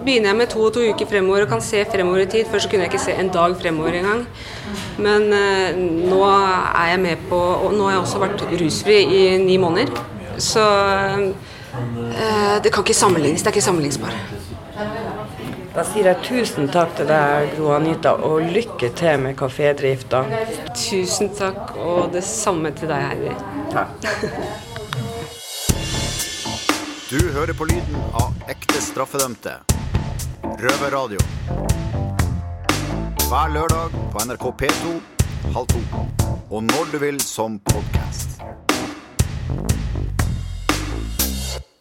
begynner 0.00 0.30
jeg 0.30 0.38
med 0.40 0.50
to 0.50 0.62
og 0.64 0.72
to 0.74 0.86
uker 0.86 1.10
fremover 1.10 1.44
og 1.44 1.52
kan 1.52 1.62
se 1.62 1.84
fremover 1.90 2.24
i 2.24 2.30
tid. 2.30 2.50
Før 2.50 2.62
så 2.64 2.70
kunne 2.72 2.86
jeg 2.86 2.92
ikke 2.94 3.02
se 3.04 3.14
en 3.18 3.30
dag 3.34 3.54
fremover 3.60 3.98
engang. 4.00 4.24
Men 5.02 5.28
nå 5.30 6.22
er 6.30 6.92
jeg 6.92 7.02
med 7.02 7.22
på 7.30 7.38
Og 7.38 7.74
nå 7.74 7.86
har 7.88 7.96
jeg 7.96 8.02
også 8.04 8.22
vært 8.22 8.46
rusfri 8.62 8.98
i 9.18 9.22
ni 9.42 9.58
måneder. 9.60 9.90
Så 10.40 10.64
det 12.62 12.70
kan 12.72 12.84
ikke 12.84 12.94
sammenlignes. 12.94 13.42
Det 13.42 13.50
er 13.50 13.54
ikke 13.54 13.66
sammenlignsbar. 13.68 14.14
Da 15.70 15.84
sier 15.86 16.08
jeg 16.10 16.22
tusen 16.26 16.66
takk 16.74 16.96
til 16.98 17.06
deg, 17.06 17.52
Gro 17.54 17.70
Anita, 17.76 18.16
og 18.26 18.42
lykke 18.42 18.90
til 18.98 19.20
med 19.22 19.36
kafédrifta. 19.38 20.24
Tusen 20.74 21.30
takk, 21.38 21.76
og 21.78 22.10
det 22.14 22.24
samme 22.26 22.72
til 22.74 22.90
deg, 22.90 23.06
Heidi. 23.06 23.34
Du 27.10 27.18
hører 27.34 27.54
på 27.58 27.66
lyden 27.70 28.02
av 28.18 28.34
ekte 28.50 28.82
straffedømte. 28.82 29.56
Røverradio. 30.60 31.22
Hver 33.30 33.54
lørdag 33.54 33.94
på 34.10 34.26
NRK 34.26 34.46
P2 34.62 34.98
halv 35.54 35.66
to. 35.66 35.80
Og 36.50 36.62
når 36.62 36.92
du 36.92 36.98
vil 36.98 37.20
som 37.20 37.58
podkast. 37.58 38.40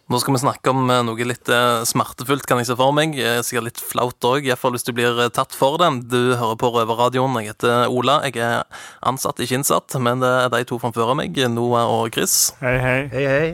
Nå 0.10 0.18
skal 0.18 0.34
vi 0.34 0.40
snakke 0.42 0.72
om 0.74 0.88
eh, 0.90 1.04
noe 1.06 1.26
litt 1.30 1.50
eh, 1.54 1.84
smertefullt, 1.86 2.48
kan 2.50 2.58
jeg 2.58 2.72
se 2.72 2.76
for 2.80 2.96
meg. 2.98 3.14
Eh, 3.14 3.44
Sikkert 3.46 3.68
litt 3.68 3.82
flaut 3.92 4.26
òg, 4.26 4.48
iallfall 4.48 4.74
hvis 4.74 4.88
du 4.88 4.90
blir 4.98 5.20
tatt 5.36 5.54
for 5.54 5.78
det. 5.78 5.90
Du 6.10 6.34
hører 6.34 6.58
på 6.58 6.72
Røverradioen. 6.74 7.38
Jeg 7.44 7.52
heter 7.54 7.94
Ola. 7.94 8.16
Jeg 8.26 8.42
er 8.42 8.64
ansatt, 9.06 9.38
ikke 9.38 9.60
innsatt, 9.60 9.94
men 10.02 10.24
det 10.26 10.32
er 10.34 10.50
de 10.56 10.64
to 10.66 10.82
framfor 10.82 11.14
meg, 11.20 11.38
Noah 11.54 11.94
og 11.94 12.10
Chris. 12.18 12.56
Hei, 12.58 12.80
hei. 12.82 13.00
Hei, 13.14 13.26
hei. 13.30 13.50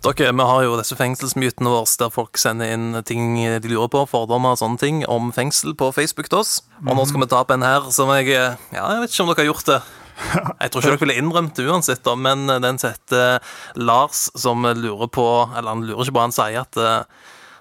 Dere, 0.00 0.30
Vi 0.32 0.46
har 0.52 0.62
jo 0.64 0.78
disse 0.78 0.96
fengselsmytene 0.96 1.74
våre 1.74 1.90
der 2.00 2.14
folk 2.14 2.38
sender 2.40 2.70
inn 2.72 2.94
ting 3.04 3.34
de 3.36 3.68
lurer 3.74 3.90
på, 3.90 4.06
fordommer 4.08 4.54
og 4.54 4.62
sånne 4.62 4.80
ting 4.80 5.02
om 5.10 5.34
fengsel 5.34 5.74
på 5.74 5.90
Facebook 5.92 6.30
til 6.30 6.44
oss. 6.44 6.60
Og 6.86 6.94
nå 6.94 7.02
skal 7.10 7.26
vi 7.26 7.28
ta 7.34 7.42
opp 7.42 7.50
en 7.50 7.66
her 7.66 7.90
som 7.92 8.08
jeg 8.14 8.30
Ja, 8.30 8.54
jeg 8.94 9.02
vet 9.02 9.10
ikke 9.10 9.26
om 9.26 9.34
dere 9.34 9.42
har 9.42 9.50
gjort 9.50 9.74
det. 9.74 9.82
Jeg 10.62 10.70
tror 10.70 10.82
ikke 10.82 10.90
dere 10.90 11.00
ville 11.04 11.18
innrømt 11.20 11.56
det 11.56 11.66
uansett, 11.66 12.02
da, 12.06 12.14
men 12.18 12.46
den 12.46 12.78
setter 12.80 13.00
heter 13.40 13.80
Lars, 13.80 14.30
som 14.38 14.62
lurer 14.62 15.08
på 15.08 15.26
Eller 15.56 15.68
han 15.68 15.84
lurer 15.86 16.04
ikke 16.04 16.16
på, 16.16 16.24
han 16.24 16.34
sier 16.34 16.62
at 16.62 16.76
eh, 16.80 17.02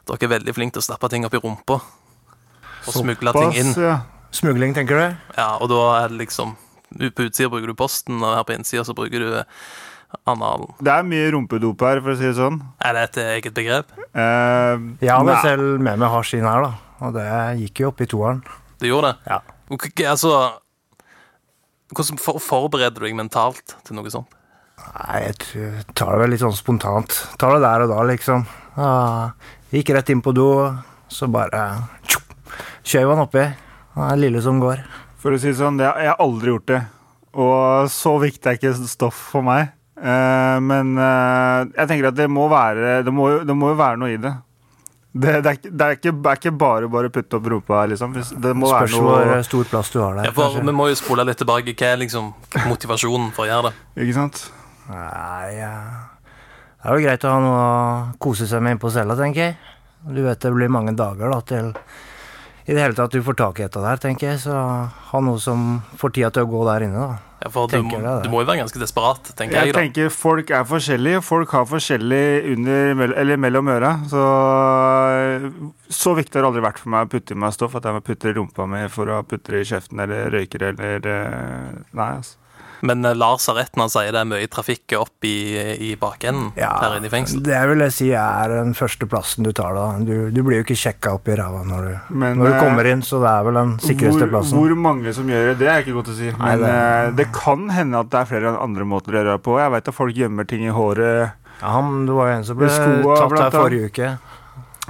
dere 0.09 0.27
er 0.27 0.33
veldig 0.37 0.55
flinke 0.57 0.77
til 0.77 0.83
å 0.83 0.87
stappe 0.89 1.09
ting 1.11 1.25
opp 1.27 1.35
i 1.37 1.41
rumpa. 1.41 1.79
Og 2.87 2.95
smugle 2.95 3.33
ting 3.35 3.59
inn. 3.59 3.75
ja. 3.77 3.99
Smugling, 4.31 4.75
tenker 4.77 4.99
du? 4.99 5.05
Ja, 5.39 5.55
og 5.57 5.71
da 5.71 6.03
er 6.03 6.11
det 6.11 6.19
liksom 6.19 6.51
På 7.17 7.25
utsida 7.25 7.49
bruker 7.49 7.71
du 7.71 7.73
posten, 7.77 8.19
og 8.21 8.35
her 8.37 8.43
på 8.45 8.53
innsida 8.53 8.83
så 8.85 8.93
bruker 8.97 9.23
du 9.23 9.31
analen. 10.25 10.71
Det 10.81 10.89
er 10.93 11.05
mye 11.05 11.31
rumpedop 11.33 11.81
her, 11.85 12.01
for 12.01 12.13
å 12.13 12.17
si 12.17 12.25
det 12.25 12.35
sånn. 12.37 12.57
Er 12.81 12.95
det 12.97 13.03
et 13.07 13.19
eget 13.27 13.57
begrep? 13.57 13.91
Uh, 14.09 14.97
har 15.05 15.25
vel 15.25 15.35
selv 15.45 15.83
med 15.85 16.01
meg 16.01 16.09
har 16.09 16.25
sin 16.25 16.47
her, 16.49 16.65
da. 16.65 16.71
Og 17.05 17.13
det 17.13 17.27
gikk 17.61 17.83
jo 17.83 17.91
opp 17.91 18.01
i 18.01 18.09
toeren. 18.09 18.41
Det 18.81 18.89
gjorde 18.89 19.13
det? 19.13 19.29
Ja. 19.29 19.39
Ok, 19.69 19.85
Altså 20.09 20.33
Hvordan 21.89 22.19
forbereder 22.21 22.99
du 23.01 23.07
deg 23.07 23.17
mentalt 23.17 23.75
til 23.85 23.97
noe 23.97 24.11
sånt? 24.13 24.35
Nei, 24.79 25.23
jeg 25.25 25.85
tar 25.97 26.13
det 26.13 26.21
vel 26.21 26.31
litt 26.33 26.43
sånn 26.43 26.55
spontant. 26.55 27.15
Tar 27.41 27.57
det 27.57 27.63
der 27.65 27.85
og 27.85 27.91
da, 27.91 28.03
liksom. 28.07 28.45
Ah, 28.79 29.31
gikk 29.73 29.91
rett 29.95 30.11
inn 30.13 30.21
på 30.23 30.31
do, 30.37 30.49
så 31.11 31.27
bare 31.31 31.63
skjøv 32.87 33.11
han 33.11 33.23
oppi. 33.25 33.43
Han 33.97 34.13
er 34.13 34.21
lille 34.21 34.41
som 34.45 34.61
går. 34.61 34.85
For 35.19 35.35
å 35.35 35.41
si 35.41 35.51
det 35.51 35.59
sånn, 35.59 35.81
det, 35.81 35.89
jeg 35.89 36.13
har 36.13 36.23
aldri 36.23 36.53
gjort 36.53 36.69
det. 36.71 36.79
Og 37.39 37.89
så 37.91 38.15
viktig 38.21 38.49
er 38.49 38.57
ikke 38.57 38.75
stoff 38.89 39.17
for 39.33 39.45
meg. 39.45 39.73
Eh, 39.99 40.57
men 40.63 40.93
eh, 40.95 41.65
jeg 41.75 41.89
tenker 41.89 42.07
at 42.07 42.15
det 42.15 42.29
må 42.31 42.45
være 42.47 43.01
Det 43.03 43.11
må, 43.11 43.25
det 43.43 43.55
må 43.57 43.73
jo 43.73 43.79
være 43.81 43.99
noe 43.99 44.13
i 44.13 44.21
det. 44.21 44.31
Det, 45.11 45.41
det, 45.41 45.49
er, 45.49 45.57
det, 45.63 45.85
er 45.85 45.95
ikke, 45.97 46.11
det 46.13 46.29
er 46.29 46.37
ikke 46.37 46.51
bare 46.53 46.89
bare 46.93 47.09
å 47.09 47.13
putte 47.13 47.39
opp 47.39 47.47
rumpa, 47.49 47.79
liksom. 47.89 48.13
Det 48.13 48.51
må 48.53 48.69
Spørs 48.69 48.93
være 48.93 49.01
hvor 49.01 49.31
noe 49.31 49.47
stor 49.47 49.71
plass 49.71 49.89
du 49.89 49.97
har 50.03 50.19
der. 50.19 50.29
Ja, 50.29 50.33
for. 50.37 50.59
Vi 50.61 50.75
må 50.75 50.85
jo 50.91 50.99
spole 50.99 51.25
litt 51.25 51.41
tilbake. 51.41 51.73
Hva 51.73 51.95
er 51.95 52.03
liksom 52.03 52.29
motivasjonen 52.69 53.31
for 53.33 53.47
å 53.47 53.49
gjøre 53.49 53.71
det? 53.71 54.03
Ikke 54.05 54.17
sant? 54.19 54.43
Nei, 54.89 55.47
ja. 55.57 55.73
det 56.83 56.91
er 56.91 56.99
jo 56.99 57.07
greit 57.07 57.25
å 57.25 57.33
ha 57.33 57.41
noe 57.41 57.63
å 57.63 57.73
kose 58.21 58.45
seg 58.49 58.61
med 58.61 58.77
inne 58.77 58.83
på 58.83 58.93
cella, 58.93 59.17
tenker 59.17 59.47
jeg. 59.47 59.57
Du 60.13 60.21
vet 60.27 60.45
det 60.45 60.53
blir 60.53 60.71
mange 60.71 60.93
dager 60.97 61.33
da, 61.33 61.41
til 61.41 61.73
i 62.69 62.75
det 62.75 62.83
hele 62.83 62.93
tatt 62.93 63.13
du 63.15 63.23
får 63.25 63.33
tak 63.33 63.59
i 63.59 63.65
etter 63.65 63.81
det 63.81 63.89
her 63.89 64.01
tenker 64.03 64.29
jeg. 64.29 64.43
Så 64.45 64.53
ha 64.53 65.21
noe 65.25 65.41
som 65.41 65.79
får 65.97 66.13
tida 66.19 66.29
til 66.35 66.45
å 66.45 66.51
gå 66.51 66.61
der 66.69 66.85
inne, 66.85 67.07
da. 67.07 67.28
Ja, 67.39 67.49
for 67.53 67.69
du, 67.71 67.77
må, 67.87 67.95
det, 67.95 68.03
det. 68.03 68.23
du 68.25 68.29
må 68.33 68.41
jo 68.43 68.47
være 68.49 68.59
ganske 68.65 68.79
desperat, 68.81 69.29
tenker 69.39 69.55
Jeg 69.55 69.69
jeg. 69.69 69.73
da. 69.75 69.79
tenker 69.85 70.09
folk 70.11 70.49
er 70.51 70.65
forskjellige. 70.67 71.21
Folk 71.23 71.53
har 71.55 71.67
forskjellig 71.69 72.25
under 72.57 73.13
eller 73.23 73.39
mellom 73.39 73.69
øra. 73.71 73.93
Så, 74.11 74.23
så 76.01 76.13
viktig 76.17 76.35
har 76.35 76.43
det 76.45 76.49
aldri 76.51 76.63
vært 76.65 76.81
for 76.83 76.91
meg 76.93 77.07
å 77.07 77.11
putte 77.13 77.35
i 77.35 77.39
meg 77.39 77.55
stoff 77.55 77.77
at 77.79 77.87
jeg 77.87 77.95
må 77.95 78.01
putte 78.05 78.29
i 78.31 78.35
rumpa 78.35 78.67
mi 78.69 78.83
for 78.91 79.11
å 79.15 79.21
putte 79.27 79.55
det 79.55 79.63
i 79.63 79.69
kjeften 79.71 80.03
eller 80.03 80.29
røyker 80.35 80.67
eller 80.73 81.09
eh, 81.13 81.79
Nei, 81.95 82.09
altså. 82.19 82.35
Men 82.81 83.03
eh, 83.05 83.15
Lars 83.17 83.47
har 83.51 83.55
rett 83.59 83.75
når 83.75 83.87
han 83.87 83.91
sier 83.93 84.11
det 84.15 84.21
er 84.21 84.27
mye 84.29 84.47
trafikk 84.51 84.93
opp 84.99 85.25
i, 85.27 85.33
i 85.89 85.89
bakenden 85.99 86.51
her 86.55 86.95
inne 86.97 87.09
i 87.09 87.11
fengsel. 87.11 87.41
Det 87.43 87.59
vil 87.71 87.83
jeg 87.85 87.95
si 87.95 88.07
er 88.15 88.53
den 88.53 88.73
første 88.77 89.07
plassen 89.11 89.43
du 89.47 89.51
tar, 89.55 89.73
da. 89.75 89.87
Du, 89.99 90.29
du 90.31 90.41
blir 90.45 90.61
jo 90.61 90.65
ikke 90.67 90.77
sjekka 90.79 91.13
opp 91.17 91.27
i 91.27 91.35
ræva 91.39 91.63
når 91.67 91.87
du, 91.89 91.93
Men, 92.13 92.37
når 92.39 92.49
du 92.49 92.53
eh, 92.55 92.61
kommer 92.63 92.89
inn, 92.91 93.03
så 93.05 93.19
det 93.23 93.33
er 93.33 93.43
vel 93.49 93.59
den 93.59 93.73
sikreste 93.83 94.23
hvor, 94.23 94.31
plassen. 94.35 94.57
Hvor 94.61 94.75
mange 94.87 95.13
som 95.17 95.27
gjør 95.29 95.51
det, 95.51 95.57
det 95.63 95.69
er 95.73 95.83
ikke 95.83 95.97
godt 95.99 96.13
å 96.13 96.17
si. 96.19 96.31
Nei, 96.31 96.55
Men 96.55 96.63
det- 96.63 96.73
eh, 96.77 97.11
det 97.19 97.27
kan 97.35 97.69
hende 97.75 97.99
at 98.05 98.09
det 98.15 98.21
er 98.23 98.31
flere 98.31 98.55
andre 98.63 98.87
måter 98.87 99.11
å 99.15 99.19
gjøre 99.21 99.35
det 99.37 99.43
på. 99.49 99.59
Jeg 99.59 99.75
vet 99.75 99.91
at 99.93 99.99
folk 99.99 100.15
gjemmer 100.23 100.47
ting 100.49 100.63
i 100.67 100.73
håret. 100.75 101.31
Ja, 101.59 101.73
han, 101.75 102.05
det 102.07 102.15
var 102.15 102.29
jo 102.31 102.37
en 102.39 102.45
som 102.47 102.57
ble 102.59 102.69
I 102.71 102.75
skoa, 102.77 103.15
tatt 103.27 103.39
her 103.43 103.55
forrige 103.59 103.89
uke. 103.91 104.11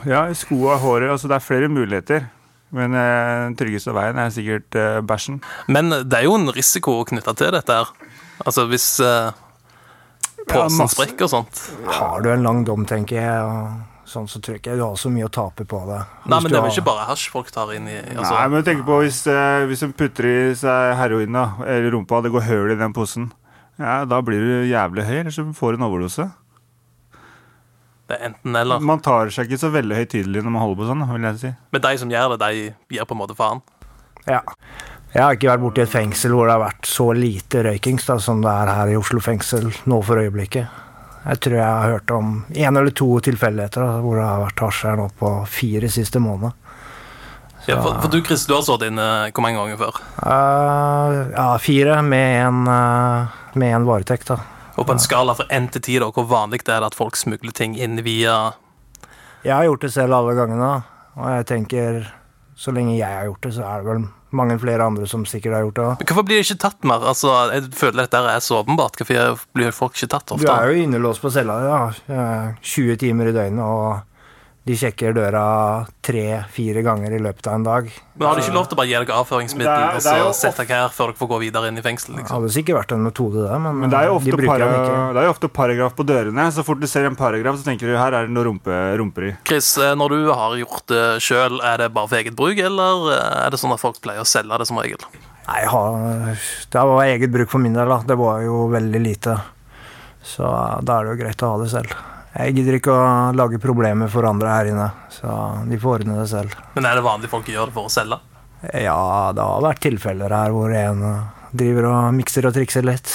Ja, 0.07 0.27
i 0.29 0.35
skoa 0.37 0.75
og 0.77 0.83
håret. 0.85 1.09
Altså, 1.11 1.27
det 1.31 1.39
er 1.39 1.43
flere 1.43 1.67
muligheter. 1.71 2.27
Men 2.71 2.93
eh, 2.93 3.35
den 3.47 3.55
tryggeste 3.57 3.93
veien 3.95 4.17
er 4.21 4.29
sikkert 4.33 4.75
eh, 4.77 4.99
bæsjen. 5.01 5.39
Men 5.67 5.89
det 6.05 6.13
er 6.19 6.27
jo 6.27 6.35
en 6.37 6.51
risiko 6.53 6.99
knytta 7.09 7.33
til 7.39 7.51
dette 7.55 7.73
her. 7.81 7.89
Altså 8.45 8.67
hvis 8.69 8.87
uh, 9.03 9.31
posen 10.47 10.77
masse. 10.83 10.95
sprekker 10.95 11.25
og 11.27 11.31
sånt. 11.33 11.61
Har 11.97 12.21
du 12.23 12.29
en 12.31 12.43
lang 12.45 12.61
dom, 12.67 12.85
tenker 12.87 13.17
jeg, 13.19 13.41
og 13.43 14.07
sånn, 14.09 14.29
så 14.31 14.39
tror 14.41 14.55
jeg 14.55 14.61
ikke 14.63 14.77
du 14.79 14.83
har 14.85 14.95
så 15.01 15.09
mye 15.13 15.27
å 15.27 15.33
tape 15.33 15.65
på 15.69 15.81
det. 15.89 15.99
Nei, 16.25 16.37
Hvis 16.37 16.45
men 16.45 16.49
du 16.49 16.53
det 16.53 16.57
er 16.57 16.61
vel 16.63 16.69
har- 16.69 16.77
ikke 16.77 16.87
bare 16.87 17.07
hasj 17.09 17.25
folk 17.33 17.51
tar 17.53 17.73
inn 17.75 17.87
i 17.91 17.97
altså, 17.99 18.31
Nei, 18.37 18.47
men 18.53 18.63
tenk 18.69 18.85
på 18.87 19.01
hvis, 19.03 19.19
eh, 19.27 19.65
hvis 19.69 19.83
de 19.85 19.91
putter 19.93 20.25
i 20.29 20.37
seg 20.55 20.95
heroin 20.97 21.31
da, 21.35 21.43
eller 21.65 21.91
rumpa, 21.97 22.21
det 22.23 22.31
går 22.33 22.47
høl 22.47 22.71
i 22.71 22.79
den 22.79 22.93
posen. 22.95 23.31
Ja, 23.79 24.03
Da 24.05 24.21
blir 24.21 24.39
du 24.39 24.69
jævlig 24.71 25.05
høy, 25.05 25.17
eller 25.19 25.31
så 25.31 25.45
får 25.53 25.75
du 25.75 25.77
en 25.83 25.89
overdose. 25.89 26.29
Det 28.09 28.17
er 28.17 28.31
enten 28.31 28.55
eller. 28.57 28.81
Man 28.81 29.01
tar 29.05 29.29
seg 29.29 29.45
ikke 29.45 29.61
så 29.61 29.69
veldig 29.69 29.99
høytidelig 29.99 30.41
når 30.41 30.53
man 30.55 30.63
holder 30.63 30.79
på 30.79 30.87
sånn, 30.89 31.03
vil 31.11 31.27
jeg 31.27 31.41
si. 31.43 31.51
Men 31.75 31.83
de 31.83 31.91
som 32.01 32.13
gjør 32.13 32.31
det, 32.33 32.39
de 32.41 32.95
gir 32.95 33.05
på 33.05 33.13
en 33.13 33.21
måte 33.21 33.37
faen. 33.37 33.61
Ja. 34.25 34.41
Jeg 35.13 35.21
har 35.23 35.37
ikke 35.37 35.49
vært 35.49 35.61
borti 35.63 35.83
et 35.83 35.91
fengsel 35.93 36.33
hvor 36.33 36.49
det 36.49 36.55
har 36.55 36.63
vært 36.63 36.89
så 36.89 37.07
lite 37.17 37.63
røykings 37.65 38.09
da, 38.09 38.17
som 38.21 38.41
det 38.41 38.49
er 38.49 38.73
her 38.73 38.91
i 38.93 38.97
Oslo 38.97 39.21
fengsel 39.21 39.69
nå 39.89 40.01
for 40.05 40.21
øyeblikket. 40.21 40.81
Jeg 41.19 41.41
tror 41.43 41.57
jeg 41.59 41.65
har 41.65 41.93
hørt 41.93 42.11
om 42.15 42.35
én 42.49 42.79
eller 42.79 42.93
to 42.95 43.07
tilfeldigheter 43.25 43.85
da, 43.85 44.01
hvor 44.01 44.17
det 44.17 44.25
har 44.25 44.43
vært 44.47 44.65
hasj 44.65 44.83
her 44.89 44.99
nå 45.01 45.07
på 45.19 45.33
fire 45.49 45.89
siste 45.93 46.21
måneder. 46.23 46.57
Ja, 47.67 47.77
for, 47.83 47.97
for 48.01 48.09
du 48.09 48.21
Chris, 48.25 48.47
du 48.49 48.55
har 48.55 48.63
sittet 48.65 48.89
inne 48.89 49.07
hvor 49.29 49.45
mange 49.45 49.59
ganger 49.61 49.81
før? 49.81 49.97
Uh, 50.23 51.17
ja, 51.35 51.49
fire 51.61 51.99
med 52.05 52.29
en, 52.47 52.63
uh, 52.65 53.41
med 53.59 53.75
en 53.75 53.85
varetekt, 53.89 54.31
da. 54.31 54.39
Og 54.79 54.85
på 54.87 54.95
en 54.95 55.01
skala 55.01 55.35
fra 55.35 55.43
én 55.51 55.67
til 55.73 55.83
ti, 55.83 55.97
hvor 55.99 56.27
vanlig 56.29 56.61
det 56.63 56.71
er 56.77 56.85
at 56.87 56.95
folk 56.95 57.17
smugler 57.19 57.51
ting 57.55 57.75
inn 57.75 57.99
via 58.05 58.53
Jeg 59.43 59.51
har 59.51 59.65
gjort 59.67 59.83
det 59.83 59.91
selv 59.91 60.15
alle 60.15 60.35
gangene, 60.37 60.69
og 61.19 61.27
jeg 61.35 61.47
tenker 61.51 61.99
så 62.59 62.71
lenge 62.75 62.95
jeg 62.95 63.07
har 63.07 63.27
gjort 63.27 63.43
det, 63.43 63.53
så 63.55 63.65
er 63.67 63.83
det 63.83 63.87
vel 63.89 64.07
mange 64.35 64.57
flere 64.61 64.85
andre 64.85 65.07
som 65.09 65.23
sikkert 65.25 65.55
har 65.55 65.63
gjort 65.65 65.79
det. 65.79 65.87
Men 65.99 66.09
Hvorfor 66.09 66.25
blir 66.27 66.39
det 66.39 66.45
ikke 66.45 66.63
tatt 66.63 66.83
mer? 66.87 67.05
Altså, 67.11 67.31
Jeg 67.53 67.71
føler 67.75 68.03
dette 68.03 68.19
er 68.19 68.43
så 68.43 68.59
åpenbart. 68.59 68.99
Hvorfor 68.99 69.45
blir 69.55 69.71
folk 69.75 69.95
ikke 69.95 70.11
tatt 70.11 70.35
ofte? 70.35 70.45
Du 70.45 70.51
er 70.53 70.69
jo 70.69 70.83
innelåst 70.83 71.23
på 71.23 71.31
cella 71.33 71.55
ja, 71.63 71.79
eh, 72.07 72.51
20 72.61 72.99
timer 72.99 73.31
i 73.31 73.35
døgnet, 73.35 73.63
og 73.63 74.03
de 74.67 74.75
sjekker 74.77 75.15
døra 75.15 75.87
tre-fire 76.05 76.81
ganger 76.85 77.13
i 77.15 77.19
løpet 77.23 77.47
av 77.47 77.55
en 77.57 77.63
dag. 77.65 77.87
Men 78.19 78.27
Har 78.27 78.35
de 78.37 78.43
ikke 78.43 78.53
lov 78.53 78.67
til 78.67 78.75
å 78.75 78.79
bare 78.81 78.89
gi 78.89 78.97
dere 78.97 79.15
avføringsmiddel 79.15 79.65
Det 79.65 79.85
er- 79.85 79.95
og 79.95 80.03
det 80.03 80.11
er 80.11 80.19
så 80.19 80.33
sette 80.35 80.65
dere 80.67 80.81
her 80.83 80.89
før 80.93 81.07
dere 81.09 81.17
får 81.17 81.29
gå 81.31 81.39
videre 81.39 81.67
inn 81.71 81.77
i 81.79 81.81
fengsel? 81.81 82.13
Det 82.15 82.23
liksom? 82.23 82.35
hadde 82.35 82.51
sikkert 82.53 82.75
vært 82.79 82.91
en 82.91 83.03
metode, 83.07 83.47
det, 83.47 83.59
men, 83.61 83.79
Men 83.79 83.89
det 83.89 83.97
er 83.99 84.05
jo 84.09 84.15
ofte, 84.19 84.25
de 84.25 84.31
bruker 84.37 84.51
para, 84.51 84.67
den 84.69 84.83
ikke. 84.83 85.13
det 85.13 85.21
er 85.21 85.25
jo 85.25 85.33
ofte 85.33 85.49
paragraf 85.49 85.95
på 85.95 86.05
dørene. 86.05 86.51
Så 86.51 86.65
fort 86.67 86.79
du 86.79 86.87
ser 86.87 87.05
en 87.05 87.15
paragraf, 87.15 87.55
så 87.55 87.63
tenker 87.65 87.87
du 87.87 87.95
her 87.97 88.13
er 88.13 88.27
det 88.27 88.35
noe 88.35 88.43
rumpe, 88.45 88.77
rumperi. 88.99 89.31
Chris, 89.45 89.77
eh, 89.77 89.95
når 89.95 90.09
du 90.09 90.33
har 90.33 90.55
gjort 90.59 90.85
det 90.87 91.21
sjøl, 91.23 91.59
er 91.63 91.77
det 91.77 91.93
bare 91.93 92.07
for 92.07 92.17
eget 92.17 92.35
bruk, 92.35 92.57
eller 92.59 93.09
eh, 93.15 93.45
er 93.47 93.49
det 93.49 93.59
sånn 93.59 93.73
at 93.73 93.79
folk 93.79 94.01
pleier 94.01 94.21
å 94.21 94.27
selge 94.27 94.59
det 94.59 94.67
som 94.67 94.77
regel? 94.77 94.99
Nei, 95.47 95.63
det 96.69 96.83
var 96.91 97.03
eget 97.07 97.31
bruk 97.31 97.49
for 97.49 97.57
min 97.57 97.73
del, 97.73 97.87
da. 97.89 98.03
Det 98.05 98.17
var 98.19 98.43
jo 98.43 98.67
veldig 98.69 99.01
lite. 99.01 99.39
Så 100.21 100.45
da 100.83 100.99
er 100.99 101.05
det 101.07 101.15
jo 101.17 101.23
greit 101.23 101.41
å 101.41 101.55
ha 101.55 101.63
det 101.63 101.71
selv. 101.71 101.95
Jeg 102.39 102.55
gidder 102.55 102.77
ikke 102.79 102.93
å 102.95 103.07
lage 103.35 103.59
problemer 103.59 104.07
for 104.11 104.23
andre 104.29 104.51
her 104.53 104.69
inne, 104.71 104.87
så 105.11 105.33
de 105.67 105.79
får 105.81 105.97
ordne 106.05 106.15
det 106.21 106.29
selv. 106.31 106.53
Men 106.77 106.87
er 106.87 106.95
det 106.95 107.03
vanlig 107.03 107.29
folk 107.31 107.49
gjør 107.51 107.67
det 107.67 107.75
for 107.75 107.89
å 107.89 107.91
selge? 107.91 108.19
Ja, 108.79 109.31
det 109.35 109.43
har 109.43 109.63
vært 109.63 109.81
tilfeller 109.83 110.31
her 110.35 110.55
hvor 110.55 110.71
en 110.75 111.03
driver 111.51 111.89
og 111.89 112.15
mikser 112.15 112.47
og 112.47 112.55
trikser 112.55 112.85
litt. 112.87 113.11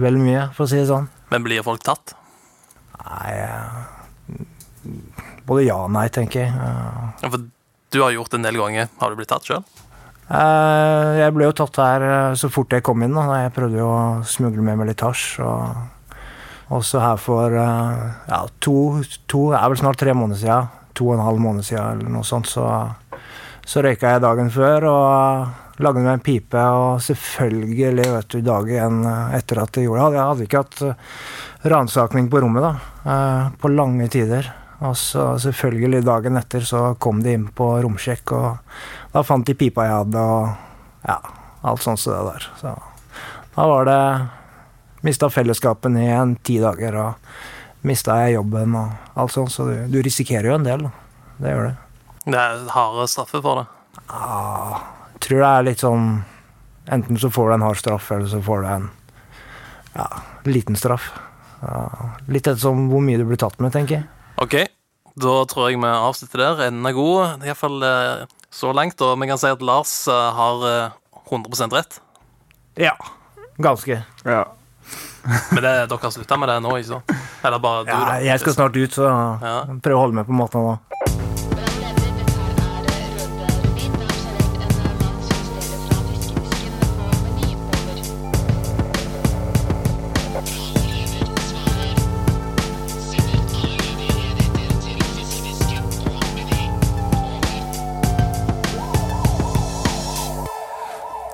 Vel 0.00 0.16
mye, 0.20 0.46
for 0.56 0.64
å 0.64 0.70
si 0.70 0.80
det 0.80 0.88
sånn. 0.88 1.10
Men 1.32 1.44
blir 1.44 1.64
folk 1.66 1.84
tatt? 1.84 2.14
Nei 3.04 3.32
eh, 3.36 3.84
Både 5.44 5.64
ja 5.66 5.76
og 5.84 5.90
nei, 5.92 6.06
tenker 6.12 6.46
jeg. 6.46 6.52
Ja, 6.56 7.28
For 7.28 7.42
du 7.44 7.98
har 8.02 8.14
gjort 8.16 8.32
det 8.32 8.40
en 8.40 8.46
del 8.48 8.56
ganger. 8.58 8.88
Har 9.00 9.12
du 9.12 9.18
blitt 9.20 9.28
tatt 9.32 9.44
sjøl? 9.48 9.60
Eh, 10.24 11.10
Jeg 11.20 11.34
ble 11.36 11.48
jo 11.50 11.56
tatt 11.56 11.76
her 11.82 12.04
eh, 12.08 12.36
så 12.40 12.48
fort 12.52 12.72
jeg 12.72 12.84
kom 12.86 13.04
inn. 13.04 13.12
Da. 13.16 13.42
Jeg 13.44 13.52
prøvde 13.56 13.80
jo 13.82 13.90
å 13.92 14.04
smugle 14.28 14.64
med 14.64 14.80
meg 14.80 14.88
litt 14.92 15.04
hasj. 15.04 15.26
Og 15.44 15.84
også 16.74 17.02
her 17.02 17.20
for 17.20 17.54
eh, 17.58 18.06
ja, 18.30 18.40
to, 18.64 19.02
to 19.30 19.48
er 19.54 19.66
vel 19.70 19.80
snart 19.80 20.00
tre 20.00 20.14
måneder 20.16 20.40
siden. 20.40 20.72
To 20.94 21.10
og 21.10 21.16
en 21.16 21.26
halv 21.26 21.42
måned 21.42 21.66
siden 21.66 21.98
eller 21.98 22.14
noe 22.14 22.26
sånt. 22.26 22.50
Så, 22.50 22.64
så 23.66 23.84
røyka 23.84 24.14
jeg 24.14 24.24
dagen 24.24 24.50
før 24.54 24.88
og 24.90 25.82
lagde 25.82 26.02
meg 26.04 26.12
en 26.16 26.24
pipe. 26.24 26.66
Og 26.78 27.02
selvfølgelig, 27.04 28.10
vet 28.16 28.34
du, 28.34 28.42
dagen 28.46 29.02
etter 29.34 29.62
at 29.64 29.78
jeg 29.78 29.88
gjorde 29.88 30.10
det 30.10 30.20
Jeg 30.20 30.28
hadde 30.30 30.48
ikke 30.48 30.64
hatt 30.64 30.84
ransaking 31.74 32.28
på 32.30 32.44
rommet 32.44 32.62
da, 32.62 32.74
eh, 33.08 33.48
på 33.60 33.72
lange 33.72 34.08
tider. 34.12 34.50
Og 34.84 34.96
så 34.98 35.34
selvfølgelig 35.40 36.04
dagen 36.04 36.36
etter 36.36 36.64
så 36.66 36.82
kom 37.00 37.22
de 37.24 37.32
inn 37.38 37.46
på 37.56 37.70
romsjekk, 37.80 38.32
og 38.36 39.12
da 39.14 39.22
fant 39.24 39.46
de 39.46 39.54
pipa 39.56 39.86
jeg 39.86 39.94
hadde, 39.94 40.20
og 40.20 41.06
ja, 41.06 41.18
alt 41.64 41.84
sånt 41.84 42.02
som 42.02 42.12
det 42.12 42.34
der. 42.34 42.48
Så 42.60 42.74
da 43.54 43.68
var 43.70 43.88
det 43.88 44.00
Mista 45.04 45.28
fellesskapen 45.30 45.98
i 46.00 46.08
en 46.14 46.36
ti 46.40 46.56
dager, 46.62 46.96
og 46.96 47.84
mista 47.84 48.16
jeg 48.24 48.38
jobben 48.38 48.76
og 48.80 49.18
alt 49.20 49.34
sånt, 49.34 49.52
så 49.52 49.68
du, 49.68 49.74
du 49.92 49.98
risikerer 50.04 50.48
jo 50.48 50.58
en 50.58 50.66
del. 50.66 50.86
da. 50.86 50.92
Det 51.38 51.52
gjør 51.52 51.66
det. 51.68 51.74
Det 52.24 52.40
er 52.40 52.62
harde 52.72 53.08
straffer 53.12 53.42
for 53.44 53.60
det. 53.60 53.66
Ja, 54.08 54.80
jeg 55.12 55.24
tror 55.26 55.42
det 55.42 55.50
er 55.50 55.66
litt 55.68 55.82
sånn 55.84 56.06
Enten 56.92 57.16
så 57.16 57.30
får 57.32 57.48
du 57.48 57.54
en 57.54 57.62
hard 57.64 57.78
straff, 57.80 58.10
eller 58.12 58.28
så 58.28 58.42
får 58.44 58.60
du 58.60 58.66
en 58.68 58.88
ja, 59.94 60.04
liten 60.44 60.76
straff. 60.76 61.06
Ja, 61.62 62.10
litt 62.28 62.44
ettersom 62.44 62.90
hvor 62.90 63.00
mye 63.00 63.16
du 63.16 63.24
blir 63.24 63.40
tatt 63.40 63.56
med, 63.56 63.72
tenker 63.72 64.02
jeg. 64.02 64.04
Ok, 64.42 64.56
da 65.16 65.36
tror 65.48 65.70
jeg 65.70 65.80
vi 65.80 65.88
avslutter 65.88 66.42
der. 66.42 66.60
Enden 66.66 66.90
er 66.90 66.96
god, 66.96 67.46
iallfall 67.46 67.86
eh, 67.88 68.26
så 68.52 68.74
langt. 68.76 69.00
Og 69.00 69.16
vi 69.20 69.30
kan 69.30 69.40
si 69.40 69.48
at 69.48 69.64
Lars 69.64 69.94
eh, 70.12 70.26
har 70.36 70.66
eh, 70.68 70.98
100 71.24 71.72
rett. 71.72 72.00
Ja. 72.84 72.92
Ganske. 73.64 74.02
Ja. 74.26 74.44
Men 75.24 75.62
det, 75.62 75.72
dere 75.88 75.98
har 76.02 76.10
slutta 76.12 76.36
med 76.40 76.48
det 76.52 76.58
nå, 76.64 76.74
ikke 76.80 76.90
sant? 76.94 77.14
Eller 77.44 77.58
bare 77.64 77.84
du, 77.84 77.90
Ja, 77.92 78.00
da? 78.10 78.18
jeg 78.24 78.40
skal 78.40 78.52
snart 78.58 78.76
ut, 78.76 78.92
så 78.92 79.08
Ja. 79.08 79.56
prøv 79.82 79.96
å 79.96 80.02
holde 80.04 80.14
med 80.20 80.26
på 80.28 80.36
måten 80.36 80.60
nå. 80.68 80.78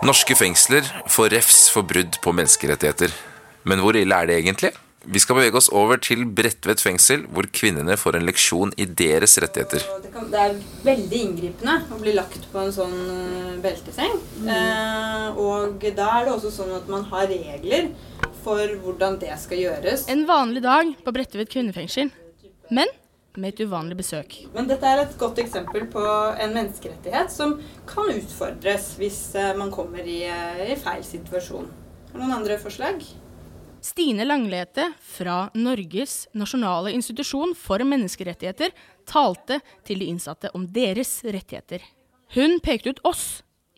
Norske 0.02 0.34
fengsler 0.34 0.86
får 1.12 1.28
refs 1.34 1.58
for 1.70 1.84
brudd 1.86 2.16
på 2.24 2.32
menneskerettigheter. 2.32 3.12
Men 3.68 3.82
hvor 3.84 3.98
ille 3.98 4.16
er 4.16 4.30
det 4.30 4.38
egentlig? 4.40 4.72
Vi 5.00 5.20
skal 5.22 5.38
bevege 5.38 5.56
oss 5.56 5.70
over 5.72 5.96
til 5.96 6.26
Bredtvet 6.36 6.82
fengsel, 6.84 7.22
hvor 7.32 7.46
kvinnene 7.56 7.96
får 7.96 8.18
en 8.18 8.26
leksjon 8.28 8.74
i 8.76 8.84
deres 8.84 9.38
rettigheter. 9.40 9.84
Det, 10.04 10.10
kan, 10.12 10.26
det 10.28 10.42
er 10.42 10.58
veldig 10.84 11.20
inngripende 11.24 11.76
å 11.88 12.00
bli 12.02 12.12
lagt 12.18 12.44
på 12.52 12.60
en 12.60 12.74
sånn 12.74 12.98
belteseng. 13.64 14.18
belteseng. 14.20 14.50
Eh, 14.52 15.40
og 15.40 15.86
da 15.96 16.08
er 16.18 16.28
det 16.28 16.34
også 16.34 16.52
sånn 16.52 16.74
at 16.76 16.90
man 16.92 17.06
har 17.08 17.30
regler 17.32 17.88
for 18.44 18.76
hvordan 18.84 19.16
det 19.22 19.32
skal 19.40 19.64
gjøres. 19.64 20.04
En 20.12 20.26
vanlig 20.28 20.64
dag 20.68 20.92
på 21.04 21.16
Bredtvet 21.16 21.52
kvinnefengsel. 21.52 22.12
Men 22.70 22.92
med 23.40 23.54
et 23.54 23.64
uvanlig 23.64 23.96
besøk. 24.00 24.36
Men 24.52 24.68
dette 24.68 24.86
er 24.86 25.04
et 25.04 25.16
godt 25.18 25.40
eksempel 25.40 25.86
på 25.90 26.02
en 26.02 26.54
menneskerettighet 26.54 27.32
som 27.32 27.56
kan 27.88 28.10
utfordres 28.12 28.92
hvis 29.00 29.20
eh, 29.38 29.52
man 29.56 29.72
kommer 29.72 30.04
i, 30.04 30.22
eh, 30.28 30.64
i 30.74 30.78
feil 30.80 31.04
situasjon. 31.06 31.70
Har 32.10 32.18
du 32.18 32.24
noen 32.24 32.40
andre 32.40 32.58
forslag? 32.60 33.04
Stine 33.80 34.24
Langlete 34.24 34.92
fra 35.00 35.50
Norges 35.54 36.26
nasjonale 36.36 36.92
institusjon 36.92 37.54
for 37.56 37.80
menneskerettigheter 37.80 38.74
talte 39.08 39.60
til 39.88 40.02
de 40.02 40.10
innsatte 40.12 40.50
om 40.56 40.66
deres 40.68 41.14
rettigheter. 41.24 41.80
Hun 42.36 42.58
pekte 42.60 42.92
ut 42.92 43.00
oss 43.08 43.24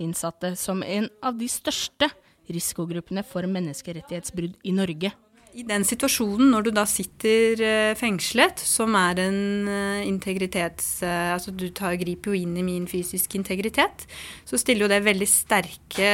innsatte 0.03 0.57
som 0.59 0.83
en 0.83 1.07
av 1.23 1.39
de 1.39 1.47
største 1.47 2.11
risikogruppene 2.51 3.23
for 3.23 3.47
menneskerettighetsbrudd 3.47 4.59
i 4.67 4.75
Norge. 4.75 5.13
I 5.53 5.65
den 5.69 5.85
situasjonen 5.85 6.49
når 6.53 6.65
du 6.65 6.71
da 6.73 6.85
sitter 6.89 7.61
eh, 7.61 7.95
fengslet, 7.99 8.61
som 8.65 8.95
er 8.97 9.21
en 9.27 9.69
eh, 9.69 10.05
integritets... 10.09 11.03
eh, 11.05 11.33
Altså 11.33 11.53
du 11.53 11.67
tar, 11.77 11.99
griper 12.01 12.33
jo 12.33 12.39
inn 12.45 12.55
i 12.57 12.65
min 12.65 12.87
fysiske 12.89 13.37
integritet, 13.39 14.07
så 14.49 14.61
stiller 14.61 14.87
jo 14.87 14.91
det 14.93 15.03
veldig 15.05 15.29
sterke 15.29 16.11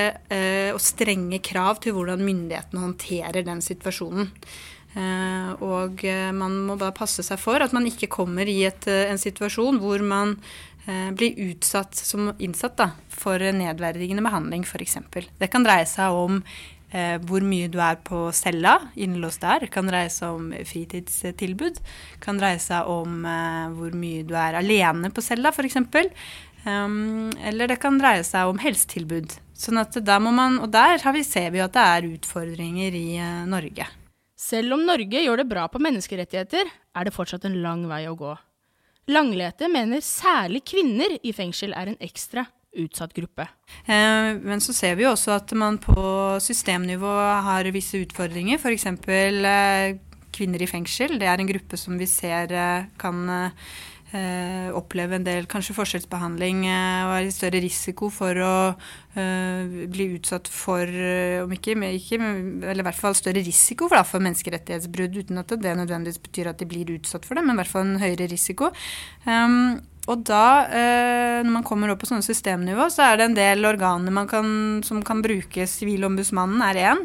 og 0.75 0.81
strenge 0.83 1.41
krav 1.45 1.81
til 1.83 1.95
hvordan 1.97 2.23
myndighetene 2.23 2.83
håndterer 2.83 3.45
den 3.47 3.61
situasjonen. 3.65 4.31
Og 5.65 6.05
man 6.37 6.57
må 6.69 6.77
bare 6.81 6.95
passe 6.97 7.25
seg 7.27 7.41
for 7.41 7.63
at 7.65 7.75
man 7.77 7.87
ikke 7.89 8.11
kommer 8.13 8.49
i 8.49 8.61
et, 8.69 8.87
en 8.87 9.21
situasjon 9.21 9.81
hvor 9.83 10.03
man 10.07 10.37
blir 11.19 11.37
utsatt 11.51 11.99
som 11.99 12.31
innsatt 12.39 12.79
da, 12.79 12.91
for 13.13 13.43
nedverdigende 13.43 14.25
behandling, 14.25 14.65
f.eks. 14.65 15.01
Det 15.41 15.51
kan 15.53 15.67
dreie 15.67 15.89
seg 15.89 16.15
om 16.15 16.43
eh, 16.91 17.17
hvor 17.29 17.45
mye 17.45 17.69
du 17.73 17.79
er 17.83 17.99
på 18.05 18.29
cella, 18.37 18.77
innelåst 18.97 19.43
der. 19.45 19.69
Kan 19.73 19.91
dreie 19.91 20.11
seg 20.13 20.39
om 20.39 20.53
fritidstilbud. 20.53 21.81
Kan 22.25 22.41
dreie 22.41 22.61
seg 22.63 22.89
om 22.91 23.25
eh, 23.29 23.67
hvor 23.77 23.97
mye 23.99 24.25
du 24.29 24.35
er 24.39 24.59
alene 24.61 25.13
på 25.15 25.25
cella, 25.25 25.53
f.eks. 25.55 25.79
Um, 26.67 27.31
eller 27.47 27.71
det 27.71 27.79
kan 27.81 27.97
dreie 28.01 28.25
seg 28.27 28.51
om 28.51 28.59
helsetilbud. 28.61 29.37
Sånn 29.59 29.81
at 29.81 29.95
der 30.05 30.21
må 30.23 30.33
man, 30.35 30.59
og 30.63 30.73
der 30.75 31.01
vi, 31.15 31.23
ser 31.27 31.53
vi 31.55 31.63
at 31.63 31.75
det 31.75 31.85
er 31.85 32.11
utfordringer 32.13 32.95
i 32.99 33.07
eh, 33.17 33.47
Norge. 33.49 33.87
Selv 34.39 34.77
om 34.77 34.85
Norge 34.87 35.23
gjør 35.25 35.43
det 35.43 35.49
bra 35.51 35.65
på 35.71 35.81
menneskerettigheter, 35.83 36.69
er 36.69 37.07
det 37.07 37.15
fortsatt 37.15 37.47
en 37.49 37.59
lang 37.63 37.87
vei 37.91 38.05
å 38.11 38.15
gå. 38.19 38.37
Langlete 39.09 39.71
mener 39.73 40.03
særlig 40.05 40.63
kvinner 40.69 41.17
i 41.25 41.33
fengsel 41.33 41.73
er 41.75 41.91
en 41.91 42.03
ekstra 42.05 42.45
utsatt 42.77 43.15
gruppe. 43.17 43.49
Eh, 43.87 44.37
Men 44.43 44.61
så 44.61 44.73
ser 44.77 44.97
vi 44.97 45.07
jo 45.07 45.15
også 45.15 45.37
at 45.37 45.53
man 45.53 45.79
på 45.79 46.39
systemnivå 46.41 47.15
har 47.49 47.71
visse 47.73 48.01
utfordringer. 48.05 48.59
F.eks. 48.59 48.87
Eh, 48.87 49.99
kvinner 50.33 50.63
i 50.63 50.71
fengsel. 50.71 51.19
Det 51.19 51.29
er 51.29 51.41
en 51.41 51.49
gruppe 51.49 51.79
som 51.81 51.99
vi 51.99 52.07
ser 52.07 52.53
eh, 52.53 52.85
kan 53.01 53.51
eh, 54.13 54.69
oppleve 54.77 55.19
en 55.19 55.25
del 55.27 55.49
kanskje 55.51 55.75
forskjellsbehandling 55.77 56.63
eh, 56.69 57.03
og 57.09 57.15
er 57.17 57.27
i 57.29 57.35
større 57.35 57.61
risiko 57.65 58.09
for 58.13 58.39
å 58.45 58.55
eh, 59.19 59.85
bli 59.91 60.11
utsatt 60.17 60.49
for, 60.53 60.87
eh, 60.87 61.43
om 61.43 61.53
ikke, 61.53 61.77
ikke 61.99 62.21
eller 62.21 62.85
i 62.85 62.89
hvert 62.89 63.01
fall 63.01 63.17
større 63.19 63.43
risiko 63.45 63.89
for, 63.89 63.99
da, 63.99 64.07
for 64.07 64.25
menneskerettighetsbrudd, 64.25 65.19
uten 65.25 65.43
at 65.43 65.57
det 65.59 65.77
nødvendigvis 65.81 66.23
betyr 66.25 66.53
at 66.53 66.63
de 66.63 66.71
blir 66.71 66.97
utsatt 66.99 67.27
for 67.29 67.37
det, 67.39 67.45
men 67.45 67.57
i 67.57 67.63
hvert 67.63 67.75
fall 67.75 67.89
en 67.89 68.03
høyere 68.03 68.31
risiko. 68.31 68.73
Um, 69.27 69.81
og 70.09 70.23
da, 70.25 70.45
eh, 70.73 71.43
når 71.45 71.53
man 71.53 71.67
kommer 71.67 71.93
opp 71.93 72.01
på 72.01 72.09
sånne 72.09 72.25
systemnivå, 72.25 72.87
så 72.89 73.11
er 73.11 73.19
det 73.19 73.27
en 73.29 73.37
del 73.37 73.69
organer 73.69 74.29
kan, 74.31 74.81
som 74.83 75.03
kan 75.05 75.21
brukes. 75.25 75.77
Sivilombudsmannen 75.83 76.63
er 76.71 76.81
én. 76.89 77.05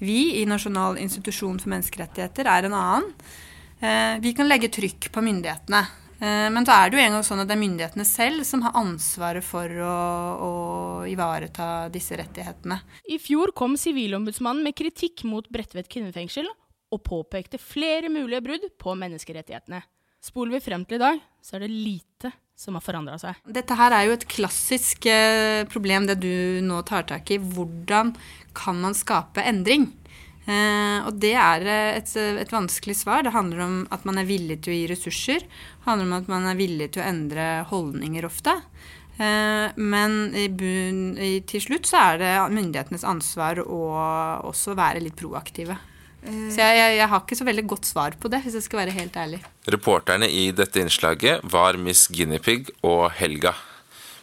Vi 0.00 0.40
i 0.40 0.46
Nasjonal 0.48 0.96
institusjon 1.02 1.58
for 1.60 1.68
menneskerettigheter 1.74 2.48
er 2.48 2.68
en 2.68 2.76
annen. 2.78 3.12
Eh, 3.80 4.18
vi 4.24 4.32
kan 4.32 4.48
legge 4.48 4.70
trykk 4.72 5.10
på 5.12 5.22
myndighetene. 5.22 5.82
Eh, 6.20 6.48
Men 6.50 6.64
da 6.64 6.84
er 6.84 6.90
det 6.90 6.98
jo 6.98 7.04
en 7.04 7.12
gang 7.18 7.26
sånn 7.26 7.42
at 7.42 7.50
det 7.50 7.54
er 7.54 7.62
myndighetene 7.62 8.06
selv 8.08 8.46
som 8.48 8.62
har 8.62 8.72
ansvaret 8.80 9.44
for 9.44 9.68
å, 9.68 9.98
å 10.40 10.52
ivareta 11.06 11.90
disse 11.92 12.16
rettighetene. 12.16 12.80
I 13.12 13.18
fjor 13.18 13.52
kom 13.52 13.76
Sivilombudsmannen 13.76 14.64
med 14.64 14.74
kritikk 14.74 15.22
mot 15.28 15.46
Bredtvet 15.52 15.90
kvinnefengsel 15.92 16.48
og 16.88 17.04
påpekte 17.04 17.60
flere 17.60 18.08
mulige 18.08 18.40
brudd 18.40 18.66
på 18.80 18.96
menneskerettighetene. 18.96 19.82
Spoler 20.24 20.58
vi 20.58 20.64
frem 20.64 20.84
til 20.88 20.98
i 20.98 21.04
dag, 21.04 21.22
så 21.44 21.56
er 21.56 21.66
det 21.66 21.72
lite 21.72 22.32
som 22.58 22.74
har 22.74 22.82
forandra 22.82 23.14
seg. 23.22 23.38
Dette 23.54 23.76
her 23.78 23.94
er 23.94 24.08
jo 24.08 24.16
et 24.16 24.26
klassisk 24.26 25.06
eh, 25.06 25.62
problem, 25.70 26.08
det 26.10 26.18
du 26.24 26.58
nå 26.66 26.80
tar 26.88 27.06
tak 27.06 27.30
i. 27.30 27.38
Hvordan 27.38 28.10
kan 28.58 28.80
man 28.82 28.98
skape 28.98 29.44
endring? 29.46 29.86
Eh, 30.48 30.98
og 31.06 31.18
det 31.22 31.34
er 31.38 31.66
eh, 31.68 31.96
et, 32.00 32.14
et 32.42 32.52
vanskelig 32.52 32.96
svar. 33.02 33.22
Det 33.22 33.34
handler 33.34 33.62
om 33.66 33.76
at 33.94 34.06
man 34.08 34.18
er 34.18 34.28
villig 34.28 34.58
til 34.64 34.74
å 34.74 34.78
gi 34.78 34.86
ressurser. 34.90 35.44
Det 35.44 35.86
handler 35.86 36.08
om 36.08 36.16
at 36.18 36.30
man 36.32 36.48
er 36.50 36.58
villig 36.58 36.90
til 36.94 37.04
å 37.04 37.10
endre 37.10 37.48
holdninger 37.70 38.26
ofte. 38.26 38.56
Eh, 39.18 39.76
men 39.76 40.18
i 40.38 40.48
bunn, 40.48 41.12
i, 41.20 41.38
til 41.46 41.62
slutt 41.62 41.90
så 41.90 42.00
er 42.00 42.22
det 42.22 42.32
myndighetenes 42.54 43.06
ansvar 43.06 43.60
å 43.62 43.82
også 44.48 44.74
være 44.78 45.04
litt 45.04 45.18
proaktive. 45.20 45.78
Så 46.22 46.58
jeg, 46.58 46.76
jeg, 46.76 46.96
jeg 46.98 47.08
har 47.12 47.22
ikke 47.22 47.38
så 47.38 47.46
veldig 47.46 47.64
godt 47.70 47.86
svar 47.88 48.16
på 48.18 48.30
det, 48.32 48.42
hvis 48.44 48.58
jeg 48.58 48.66
skal 48.66 48.82
være 48.82 48.94
helt 48.96 49.16
ærlig. 49.16 49.38
Reporterne 49.70 50.26
i 50.28 50.48
dette 50.50 50.82
innslaget 50.82 51.44
var 51.46 51.78
Miss 51.80 52.08
Guinepeig 52.10 52.72
og 52.82 53.10
Helga. 53.16 53.54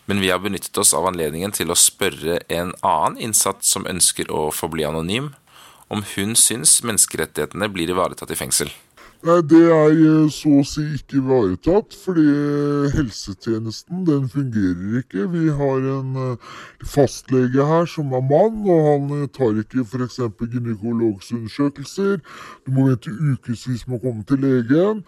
Men 0.06 0.20
vi 0.22 0.30
har 0.30 0.42
benyttet 0.44 0.78
oss 0.78 0.94
av 0.94 1.08
anledningen 1.10 1.56
til 1.56 1.72
å 1.72 1.80
spørre 1.80 2.42
en 2.52 2.76
annen 2.86 3.18
innsatt 3.30 3.66
som 3.66 3.88
ønsker 3.90 4.30
å 4.30 4.50
forbli 4.54 4.86
anonym, 4.86 5.32
om 5.90 6.04
hun 6.16 6.36
syns 6.38 6.78
menneskerettighetene 6.86 7.70
blir 7.74 7.94
ivaretatt 7.94 8.34
i 8.34 8.38
fengsel. 8.38 8.74
Nei, 9.26 9.40
det 9.42 9.60
er 9.74 9.96
eh, 9.98 10.26
så 10.30 10.52
å 10.60 10.64
si 10.70 10.84
ikke 11.00 11.16
ivaretatt, 11.18 11.96
fordi 11.98 12.26
helsetjenesten 12.94 14.04
den 14.06 14.28
fungerer 14.30 15.00
ikke. 15.00 15.24
Vi 15.32 15.48
har 15.62 15.88
en 15.96 16.20
eh, 16.22 16.52
fastlege 16.86 17.66
her 17.66 17.90
som 17.90 18.14
er 18.14 18.22
mann, 18.30 18.62
og 18.70 18.84
han 18.86 19.10
eh, 19.16 19.26
tar 19.34 19.58
ikke 19.64 19.82
f.eks. 19.82 20.20
gynekologsundersøkelser. 20.44 22.22
Du 22.68 22.72
må 22.78 22.86
vente 22.92 23.16
ukevis 23.16 23.88
med 23.88 23.98
å 23.98 24.04
komme 24.06 24.30
til 24.30 24.46
legen. 24.46 25.02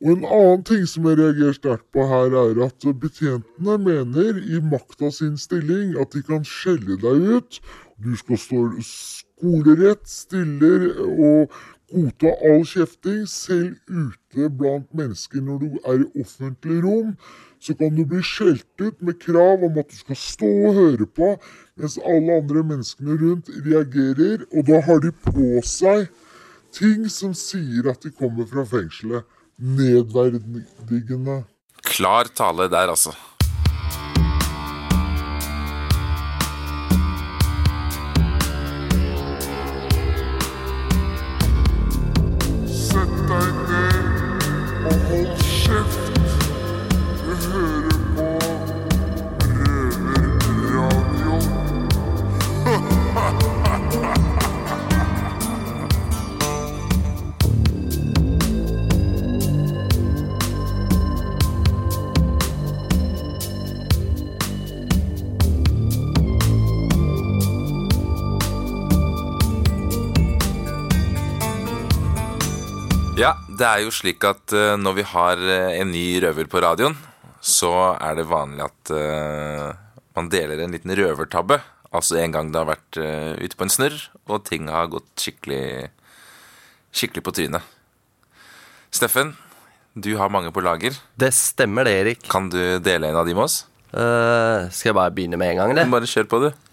Og 0.00 0.14
en 0.14 0.24
annen 0.24 0.64
ting 0.64 0.88
som 0.88 1.04
jeg 1.10 1.20
reagerer 1.20 1.60
sterkt 1.60 1.88
på 1.92 2.08
her, 2.08 2.40
er 2.40 2.64
at 2.70 2.90
betjentene 3.04 3.80
mener 3.84 4.44
i 4.48 4.64
makt 4.64 5.10
av 5.10 5.12
sin 5.12 5.36
stilling 5.36 5.98
at 6.00 6.16
de 6.16 6.24
kan 6.24 6.40
skjelle 6.56 6.96
deg 7.04 7.32
ut. 7.36 7.60
Du 8.00 8.14
skal 8.16 8.40
stå 8.40 8.68
skolerett, 8.80 10.06
stiller 10.08 10.94
og 11.04 11.58
godta 11.92 12.32
all 12.44 12.64
kjefting, 12.68 13.26
selv 13.28 13.76
ute 13.88 14.48
blant 14.58 14.88
mennesker 14.96 15.42
når 15.44 15.60
du 15.62 15.68
er 15.84 16.02
i 16.04 16.22
offentlig 16.22 16.80
rom. 16.84 17.14
Så 17.60 17.74
kan 17.74 17.94
du 17.96 18.04
bli 18.06 18.20
skjelt 18.22 18.66
ut 18.80 19.00
med 19.02 19.18
krav 19.22 19.64
om 19.66 19.78
at 19.80 19.90
du 19.90 19.96
skal 19.98 20.18
stå 20.20 20.50
og 20.68 20.76
høre 20.78 21.08
på, 21.10 21.32
mens 21.78 21.98
alle 22.06 22.38
andre 22.42 22.62
menneskene 22.62 23.18
rundt 23.18 23.50
reagerer, 23.66 24.44
og 24.54 24.68
da 24.68 24.80
har 24.86 25.02
de 25.02 25.10
på 25.26 25.62
seg 25.66 26.06
ting 26.74 27.08
som 27.10 27.34
sier 27.34 27.88
at 27.90 28.04
de 28.04 28.12
kommer 28.14 28.46
fra 28.46 28.66
fengselet. 28.68 29.26
Nedverdigende. 29.58 31.42
Klar 31.82 32.30
tale 32.30 32.68
der, 32.70 32.92
altså. 32.94 33.16
Ja, 73.18 73.32
det 73.50 73.66
er 73.66 73.80
jo 73.82 73.90
slik 73.90 74.22
at 74.22 74.52
eh, 74.54 74.76
når 74.78 74.94
vi 75.00 75.04
har 75.10 75.40
eh, 75.42 75.80
en 75.80 75.88
ny 75.90 76.20
røver 76.22 76.46
på 76.46 76.60
radioen, 76.62 76.94
så 77.42 77.96
er 77.96 78.14
det 78.14 78.28
vanlig 78.30 78.62
at 78.62 78.92
eh, 78.94 79.64
man 80.14 80.28
deler 80.30 80.62
en 80.62 80.76
liten 80.76 80.94
røvertabbe. 80.94 81.58
Altså 81.90 82.20
en 82.20 82.36
gang 82.36 82.52
det 82.54 82.60
har 82.60 82.68
vært 82.68 82.98
ute 83.40 83.58
på 83.58 83.64
en 83.66 83.72
snurr, 83.72 83.96
og 84.28 84.44
ting 84.46 84.68
har 84.70 84.90
gått 84.92 85.08
skikkelig, 85.18 85.88
skikkelig 86.94 87.24
på 87.26 87.34
trynet. 87.40 87.74
Steffen, 88.94 89.32
du 89.98 90.12
har 90.20 90.30
mange 90.30 90.52
på 90.54 90.62
lager. 90.62 90.94
Det 91.18 91.32
stemmer 91.34 91.88
det, 91.88 91.96
Erik. 92.02 92.22
Kan 92.30 92.52
du 92.52 92.60
dele 92.84 93.10
en 93.10 93.18
av 93.18 93.26
de 93.26 93.34
med 93.34 93.48
oss? 93.48 93.62
Uh, 93.88 94.68
skal 94.68 94.92
jeg 94.92 94.98
bare 95.00 95.16
begynne 95.16 95.40
med 95.40 95.54
en 95.56 95.62
gang, 95.62 95.72
eller? 95.72 95.90
Bare 95.90 96.10
kjør 96.10 96.28
på, 96.28 96.42
du. 96.44 96.67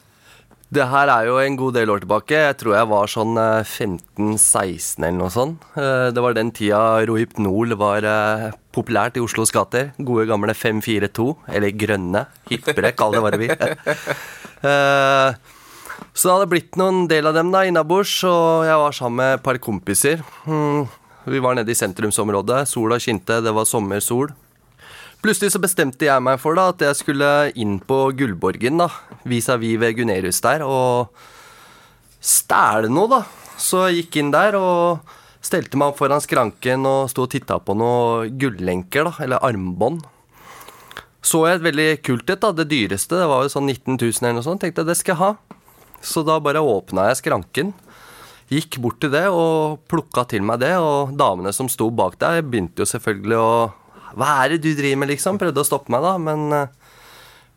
Det 0.73 0.84
her 0.89 1.08
er 1.13 1.28
jo 1.30 1.36
en 1.39 1.56
god 1.60 1.75
del 1.78 1.91
år 1.93 2.01
tilbake. 2.04 2.36
Jeg 2.49 2.56
tror 2.60 2.73
jeg 2.75 2.88
var 2.89 3.12
sånn 3.12 3.38
eh, 3.38 3.62
15-16 3.69 5.06
eller 5.06 5.17
noe 5.19 5.32
sånt. 5.32 5.62
Eh, 5.78 6.10
Det 6.12 6.23
var 6.25 6.34
den 6.36 6.49
tida 6.51 6.80
Rohypnol 7.08 7.75
var 7.80 8.04
eh, 8.10 8.47
populært 8.75 9.15
i 9.19 9.23
Oslos 9.23 9.54
gater. 9.56 9.91
Gode 10.01 10.25
gamle 10.28 10.56
542, 10.58 11.28
eller 11.54 11.69
grønne. 11.80 12.25
Hippere, 12.49 12.91
kall 12.97 13.13
det 13.15 13.21
hva 13.23 13.32
det 13.36 13.43
vil. 13.45 13.56
Eh, 14.65 15.36
Så 16.15 16.25
det 16.25 16.34
hadde 16.34 16.47
blitt 16.49 16.78
noen 16.80 17.04
del 17.12 17.28
av 17.30 17.36
dem 17.38 17.51
da 17.54 17.62
innabords, 17.67 18.15
og 18.25 18.63
jeg 18.65 18.80
var 18.82 18.95
sammen 18.95 19.19
med 19.19 19.34
et 19.38 19.43
par 19.45 19.60
kompiser. 19.62 20.23
Hmm, 20.47 20.88
Vi 21.30 21.39
var 21.43 21.54
nede 21.60 21.69
i 21.69 21.78
sentrumsområdet. 21.78 22.63
Sola 22.71 22.97
kinte, 22.99 23.38
det 23.45 23.54
var 23.54 23.67
sommersol. 23.69 24.32
Plutselig 25.25 25.55
så 25.55 25.57
bestemte 25.57 26.05
jeg 26.05 26.21
meg 26.21 26.35
for 26.38 26.53
da 26.53 26.67
at 26.69 26.83
jeg 26.85 26.95
skulle 26.99 27.27
inn 27.57 27.79
på 27.81 27.95
Gullborgen, 28.13 28.77
da, 28.77 28.91
vis-à-vis 29.25 29.79
ved 29.81 29.95
Gunerius 29.97 30.38
der, 30.45 30.61
og 30.61 31.15
stjele 32.21 32.91
noe, 32.93 33.09
da. 33.09 33.23
Så 33.57 33.88
jeg 33.88 34.03
gikk 34.03 34.19
inn 34.21 34.29
der 34.35 34.53
og 34.59 34.99
stelte 35.41 35.79
meg 35.81 35.89
opp 35.89 35.97
foran 35.97 36.21
skranken 36.21 36.85
og 36.85 37.07
sto 37.09 37.23
og 37.25 37.31
titta 37.33 37.57
på 37.57 37.73
noen 37.73 38.35
gullenker, 38.38 39.07
da, 39.09 39.13
eller 39.25 39.41
armbånd. 39.47 40.03
Så 41.25 41.41
jeg 41.47 41.57
et 41.57 41.65
veldig 41.71 41.88
kult 42.05 42.29
et, 42.29 42.43
da. 42.43 42.51
Det 42.53 42.67
dyreste, 42.69 43.17
det 43.17 43.29
var 43.31 43.47
jo 43.47 43.53
sånn 43.55 43.65
19 43.65 43.95
000 43.95 44.11
eller 44.21 44.35
noe 44.38 44.45
sånt. 44.45 44.61
Tenkte 44.61 44.83
jeg 44.83 44.91
det 44.91 44.97
skal 44.99 45.15
jeg 45.15 45.21
ha. 45.23 45.63
Så 46.05 46.21
da 46.27 46.35
bare 46.38 46.61
åpna 46.61 47.07
jeg 47.09 47.23
skranken. 47.23 47.73
Gikk 48.53 48.77
bort 48.77 49.01
til 49.01 49.09
det 49.15 49.23
og 49.33 49.81
plukka 49.89 50.27
til 50.35 50.45
meg 50.45 50.61
det, 50.61 50.75
og 50.77 51.17
damene 51.17 51.49
som 51.49 51.65
sto 51.73 51.89
bak 51.89 52.19
der, 52.21 52.43
begynte 52.45 52.85
jo 52.85 52.89
selvfølgelig 52.93 53.41
å 53.41 53.49
Hva 54.15 54.32
er 54.43 54.56
det 54.56 54.63
du 54.63 54.71
driver 54.78 55.01
med, 55.01 55.12
liksom? 55.12 55.39
Prøvde 55.41 55.63
å 55.63 55.67
stoppe 55.67 55.91
meg, 55.91 56.06
da, 56.06 56.15
men 56.21 56.45
uh, 56.56 57.01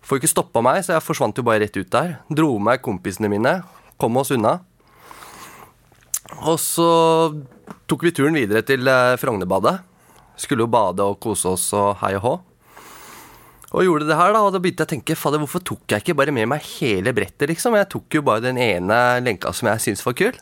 får 0.03 0.21
ikke 0.21 0.33
stoppa 0.33 0.63
meg, 0.65 0.81
så 0.85 0.97
jeg 0.97 1.07
forsvant 1.07 1.39
jo 1.39 1.47
bare 1.47 1.63
rett 1.65 1.79
ut 1.79 1.93
der. 1.95 2.17
Dro 2.29 2.57
med 2.59 2.73
meg 2.73 2.83
kompisene 2.85 3.31
mine, 3.31 3.61
kom 4.01 4.19
oss 4.19 4.35
unna. 4.35 4.59
Og 6.43 6.59
så 6.61 6.89
tok 7.89 8.05
vi 8.05 8.13
turen 8.15 8.37
videre 8.37 8.65
til 8.67 8.91
uh, 8.91 9.15
Frognerbadet. 9.21 9.79
Skulle 10.39 10.67
jo 10.67 10.71
bade 10.71 11.07
og 11.07 11.19
kose 11.23 11.55
oss 11.55 11.71
og 11.75 11.97
hei 12.03 12.13
og 12.19 12.25
hå. 12.27 12.35
Og 13.69 13.85
gjorde 13.85 14.07
det 14.09 14.17
her, 14.17 14.33
da, 14.33 14.41
og 14.47 14.55
da 14.55 14.61
begynte 14.65 14.85
jeg 14.85 14.89
å 14.89 14.93
tenke 14.95 15.17
fader, 15.19 15.43
hvorfor 15.43 15.61
tok 15.61 15.93
jeg 15.93 16.01
ikke 16.01 16.17
bare 16.17 16.33
med 16.33 16.49
meg 16.49 16.65
hele 16.79 17.13
brettet, 17.17 17.51
liksom? 17.51 17.77
Jeg 17.77 17.91
tok 17.93 18.17
jo 18.17 18.23
bare 18.25 18.47
den 18.47 18.61
ene 18.65 18.97
lenka 19.21 19.53
som 19.53 19.69
jeg 19.69 19.83
syntes 19.85 20.07
var 20.07 20.17
kul. 20.17 20.39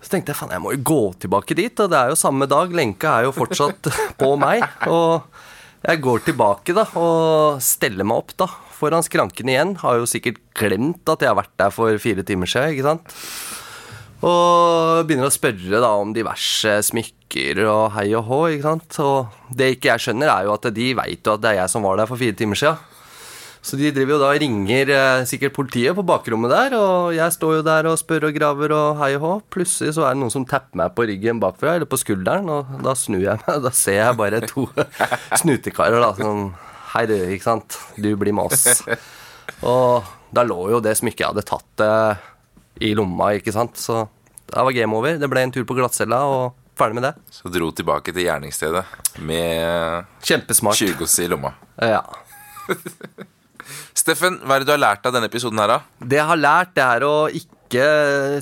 Så 0.00 0.14
tenkte 0.14 0.32
jeg 0.32 0.38
faen, 0.40 0.52
jeg 0.54 0.64
må 0.64 0.72
jo 0.74 0.82
gå 0.90 1.00
tilbake 1.20 1.56
dit, 1.58 1.82
og 1.82 1.92
det 1.92 1.98
er 1.98 2.12
jo 2.12 2.18
samme 2.18 2.48
dag. 2.48 2.72
Lenka 2.72 3.18
er 3.18 3.28
jo 3.28 3.36
fortsatt 3.36 3.90
på 4.20 4.32
meg. 4.40 4.64
Og 4.88 5.26
jeg 5.84 6.00
går 6.04 6.24
tilbake 6.26 6.76
da, 6.76 6.86
og 7.00 7.60
steller 7.64 8.08
meg 8.08 8.22
opp 8.22 8.34
da, 8.40 8.48
foran 8.76 9.04
skranken 9.04 9.52
igjen. 9.52 9.76
Har 9.84 10.00
jo 10.00 10.08
sikkert 10.08 10.40
glemt 10.56 11.08
at 11.08 11.24
jeg 11.24 11.32
har 11.32 11.40
vært 11.40 11.56
der 11.60 11.72
for 11.74 12.00
fire 12.00 12.24
timer 12.26 12.48
siden, 12.48 12.76
ikke 12.76 12.88
sant? 12.88 13.16
Og 14.20 15.06
begynner 15.08 15.30
å 15.30 15.32
spørre 15.32 15.80
da 15.80 15.94
om 15.96 16.10
diverse 16.12 16.74
smykker 16.90 17.62
og 17.64 17.94
hei 17.94 18.10
og 18.16 18.26
hå. 18.28 18.40
ikke 18.56 18.66
sant? 18.68 18.98
Og 19.04 19.56
det 19.56 19.74
ikke 19.76 19.94
jeg 19.94 20.04
skjønner, 20.06 20.32
er 20.32 20.48
jo 20.48 20.56
at 20.56 20.68
de 20.76 20.88
veit 20.96 21.24
jo 21.24 21.36
at 21.36 21.44
det 21.44 21.54
er 21.54 21.62
jeg 21.62 21.72
som 21.72 21.88
var 21.88 22.00
der 22.00 22.08
for 22.08 22.20
fire 22.20 22.36
timer 22.36 22.60
siden. 22.60 22.89
Så 23.60 23.76
de 23.76 23.90
driver 23.92 24.14
jo 24.14 24.20
da 24.22 24.28
og 24.32 24.40
ringer 24.40 24.90
eh, 24.94 25.22
sikkert 25.28 25.52
politiet 25.56 25.96
på 25.96 26.04
bakrommet 26.08 26.52
der, 26.52 26.74
og 26.78 27.10
jeg 27.12 27.34
står 27.34 27.58
jo 27.58 27.64
der 27.66 27.88
og 27.90 27.98
spør 28.00 28.30
og 28.30 28.36
graver 28.36 28.72
og 28.72 29.00
hei 29.02 29.10
og 29.18 29.24
hå. 29.24 29.32
Plutselig 29.52 29.92
så 29.98 30.06
er 30.08 30.16
det 30.16 30.22
noen 30.22 30.32
som 30.32 30.46
tapper 30.48 30.80
meg 30.80 30.94
på 30.96 31.04
ryggen 31.10 31.42
bakfra, 31.42 31.74
eller 31.76 31.90
på 31.90 31.98
skulderen, 32.00 32.48
og 32.48 32.70
da 32.86 32.94
snur 32.96 33.20
jeg 33.20 33.36
meg, 33.42 33.50
og 33.58 33.66
da 33.68 33.72
ser 33.76 33.98
jeg 33.98 34.18
bare 34.20 34.40
to 34.48 34.64
snutekarer 35.42 36.00
da, 36.00 36.14
sånn 36.18 36.50
Hei, 36.90 37.04
du, 37.06 37.12
ikke 37.14 37.46
sant. 37.46 37.76
Du 38.02 38.08
blir 38.18 38.34
med 38.34 38.50
oss. 38.50 38.80
Og 39.62 40.08
da 40.34 40.42
lå 40.42 40.56
jo 40.72 40.80
det 40.82 40.96
smykket 40.98 41.22
jeg 41.22 41.28
hadde 41.28 41.44
tatt 41.46 41.82
eh, 41.86 42.24
i 42.88 42.90
lomma, 42.98 43.28
ikke 43.38 43.54
sant. 43.54 43.78
Så 43.78 44.08
det 44.50 44.64
var 44.66 44.74
game 44.74 44.98
over. 44.98 45.20
Det 45.20 45.28
ble 45.30 45.44
en 45.46 45.54
tur 45.54 45.62
på 45.68 45.76
glattcella, 45.78 46.24
og 46.26 46.56
ferdig 46.80 46.98
med 46.98 47.06
det. 47.06 47.12
Så 47.30 47.52
dro 47.52 47.70
tilbake 47.70 48.10
til 48.16 48.26
gjerningsstedet 48.26 48.82
med 49.22 50.08
Kjempesmart. 50.26 50.82
20 50.82 51.06
i 51.22 51.28
lomma. 51.30 51.54
Ja. 51.78 52.02
Steffen, 54.10 54.40
hva 54.42 54.56
er 54.56 54.64
det 54.64 54.66
du 54.66 54.74
har 54.74 54.82
lært 54.82 55.04
av 55.06 55.14
denne 55.14 55.28
episoden 55.30 55.60
her, 55.62 55.70
da? 55.70 55.78
Det 56.02 56.18
jeg 56.18 56.26
har 56.26 56.40
lært, 56.40 56.72
det 56.74 56.82
er 56.82 57.04
å 57.06 57.14
ikke 57.30 57.84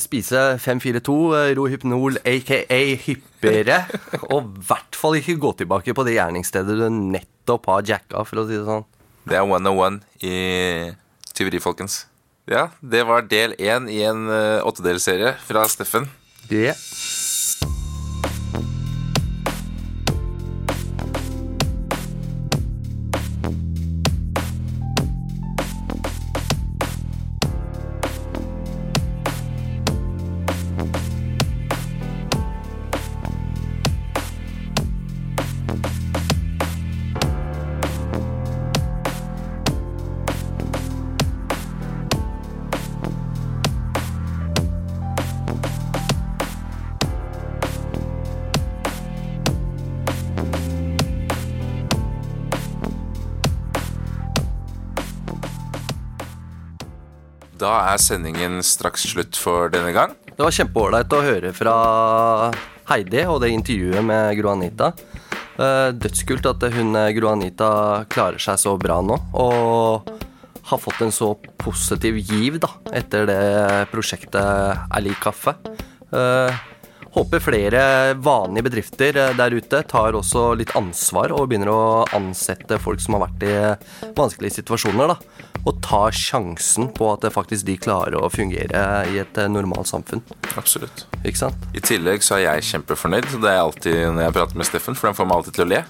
spise 0.00 0.44
542, 0.64 1.16
eh, 1.36 1.50
Rohypnol, 1.58 2.16
aka 2.24 2.62
hyppigere. 3.04 3.82
Og 4.32 4.46
i 4.46 4.64
hvert 4.70 4.96
fall 4.96 5.18
ikke 5.18 5.36
gå 5.42 5.52
tilbake 5.60 5.92
på 5.92 6.06
det 6.08 6.16
gjerningsstedet 6.16 6.78
du 6.78 6.86
nettopp 6.88 7.68
har 7.68 7.84
jacka, 7.92 8.24
for 8.24 8.40
å 8.40 8.46
si 8.48 8.56
det 8.56 8.64
sånn. 8.64 8.88
Det 9.28 9.36
er 9.36 9.44
101 9.44 10.00
i 10.24 10.38
tyveri, 11.36 11.60
folkens. 11.60 12.06
Ja, 12.48 12.70
det 12.80 13.04
var 13.04 13.28
del 13.28 13.52
én 13.60 13.92
i 13.92 14.00
en 14.08 14.24
uh, 14.32 14.64
åttedelsserie 14.64 15.36
fra 15.44 15.68
Steffen. 15.68 16.08
Yeah. 16.48 16.80
Sendingen 58.08 58.60
straks 58.64 59.06
slutt 59.12 59.38
for 59.38 59.72
denne 59.72 59.92
gang. 59.96 60.14
Det 60.32 60.44
var 60.44 60.54
kjempeålreit 60.54 61.14
å 61.16 61.24
høre 61.24 61.52
fra 61.56 61.74
Heidi 62.88 63.24
og 63.28 63.42
det 63.42 63.52
intervjuet 63.52 64.04
med 64.06 64.38
Gro 64.38 64.52
Anita. 64.54 64.92
Eh, 65.58 65.90
Dødskult 65.98 66.46
at 66.48 66.68
hun 66.76 66.94
eh, 66.96 67.10
Gro 67.16 67.32
Anita 67.32 67.70
klarer 68.10 68.40
seg 68.42 68.60
så 68.62 68.76
bra 68.80 69.00
nå. 69.04 69.18
Og 69.36 70.08
har 70.68 70.80
fått 70.80 71.02
en 71.04 71.14
så 71.14 71.32
positiv 71.60 72.18
giv 72.20 72.58
da, 72.62 72.70
etter 72.96 73.28
det 73.28 73.42
prosjektet 73.92 74.38
Er 74.38 75.14
kaffe. 75.20 75.56
Eh, 76.12 76.64
Håper 77.08 77.40
flere 77.40 77.82
vanlige 78.20 78.66
bedrifter 78.68 79.16
der 79.34 79.54
ute 79.56 79.80
tar 79.88 80.14
også 80.14 80.52
litt 80.60 80.74
ansvar 80.76 81.32
og 81.34 81.48
begynner 81.48 81.70
å 81.72 82.04
ansette 82.14 82.76
folk 82.78 83.00
som 83.00 83.16
har 83.16 83.24
vært 83.24 83.46
i 83.48 84.12
vanskelige 84.14 84.60
situasjoner. 84.60 85.14
da, 85.14 85.47
Og 85.66 85.80
tar 85.84 86.14
sjansen 86.16 86.88
på 86.94 87.10
at 87.12 87.24
det 87.24 87.32
faktisk 87.34 87.66
de 87.68 87.76
klarer 87.80 88.18
å 88.20 88.30
fungere 88.32 88.82
i 89.10 89.18
et 89.22 89.40
eh, 89.40 89.50
normalt 89.50 89.90
samfunn. 89.90 90.22
Absolutt. 90.60 91.06
Ikke 91.24 91.42
sant? 91.42 91.68
I 91.76 91.82
tillegg 91.84 92.24
så 92.24 92.38
er 92.38 92.46
jeg 92.46 92.68
kjempefornøyd. 92.72 93.30
Det 93.42 93.50
er 93.50 93.60
alltid 93.60 94.00
når 94.14 94.26
jeg 94.28 94.36
prater 94.38 94.60
med 94.60 94.70
Steffen, 94.70 94.98
for 94.98 95.10
den 95.10 95.18
får 95.18 95.28
meg 95.28 95.40
alltid 95.40 95.58
til 95.58 95.66
å 95.66 95.70
le. 95.74 95.82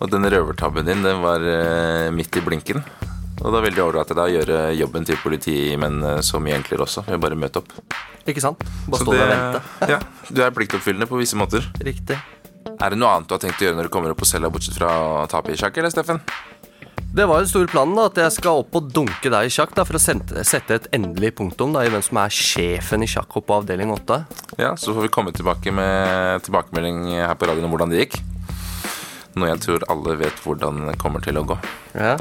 Og 0.00 0.12
den 0.12 0.30
røvertabben 0.32 0.88
din, 0.88 1.04
den 1.04 1.22
var 1.24 1.44
eh, 1.44 2.08
midt 2.14 2.40
i 2.40 2.44
blinken. 2.44 2.84
Og 3.40 3.46
det 3.48 3.56
er 3.56 3.66
veldig 3.70 3.84
ålreit 3.86 4.10
å 4.12 4.28
gjøre 4.28 4.58
jobben 4.76 5.06
til 5.08 5.16
politimenn 5.22 6.02
så 6.24 6.40
mye 6.44 6.58
enklere 6.58 6.84
også. 6.84 7.06
Ved 7.08 7.22
bare 7.22 7.38
møte 7.40 7.62
opp. 7.62 7.72
Ikke 8.28 8.42
sant? 8.44 8.60
Bare 8.90 9.00
stå 9.00 9.14
der 9.16 9.24
og 9.24 9.32
vente. 9.32 9.88
Ja, 9.94 9.98
du 10.28 10.42
er 10.44 10.52
pliktoppfyllende 10.52 11.08
på 11.08 11.20
visse 11.20 11.38
måter. 11.40 11.64
Riktig. 11.80 12.18
Er 12.80 12.92
det 12.92 12.98
noe 13.00 13.14
annet 13.14 13.28
du 13.28 13.34
har 13.36 13.40
tenkt 13.42 13.62
å 13.62 13.66
gjøre 13.66 13.78
når 13.78 13.88
du 13.88 13.92
kommer 13.92 14.12
opp 14.12 14.20
på 14.20 14.28
cella, 14.28 14.50
bortsett 14.52 14.76
fra 14.76 14.92
å 14.92 15.26
tape 15.30 15.54
i 15.54 15.58
sjakk, 15.60 15.80
eller, 15.80 15.92
Steffen? 15.92 16.20
Det 17.10 17.24
var 17.26 17.40
jo 17.40 17.42
den 17.42 17.50
store 17.50 17.66
planen 17.66 17.96
da, 17.98 18.04
at 18.06 18.18
jeg 18.22 18.32
skal 18.36 18.60
opp 18.60 18.76
og 18.78 18.90
dunke 18.94 19.32
deg 19.32 19.48
i 19.48 19.50
sjakk 19.50 19.72
da, 19.74 19.82
for 19.86 19.98
å 19.98 20.00
sette, 20.02 20.44
sette 20.46 20.76
et 20.78 20.84
endelig 20.94 21.32
punktum 21.40 21.72
da, 21.74 21.82
i 21.82 21.90
hvem 21.90 22.04
som 22.06 22.20
er 22.22 22.30
sjefen 22.30 23.02
i 23.02 23.08
sjakkhopp 23.10 23.48
på 23.48 23.56
avdeling 23.56 23.90
8. 23.96 24.18
Ja, 24.62 24.76
så 24.78 24.94
får 24.94 25.08
vi 25.08 25.10
komme 25.16 25.32
tilbake 25.34 25.74
med 25.74 26.44
tilbakemelding 26.46 27.08
her 27.16 27.34
på 27.34 27.50
radioen 27.50 27.66
om 27.66 27.74
hvordan 27.74 27.90
det 27.90 28.04
gikk. 28.04 28.20
Noe 29.34 29.50
jeg 29.50 29.62
tror 29.64 29.88
alle 29.90 30.14
vet 30.22 30.38
hvordan 30.44 30.84
det 30.92 30.94
kommer 31.02 31.26
til 31.26 31.42
å 31.42 31.44
gå. 31.50 31.58
Ja, 31.98 32.14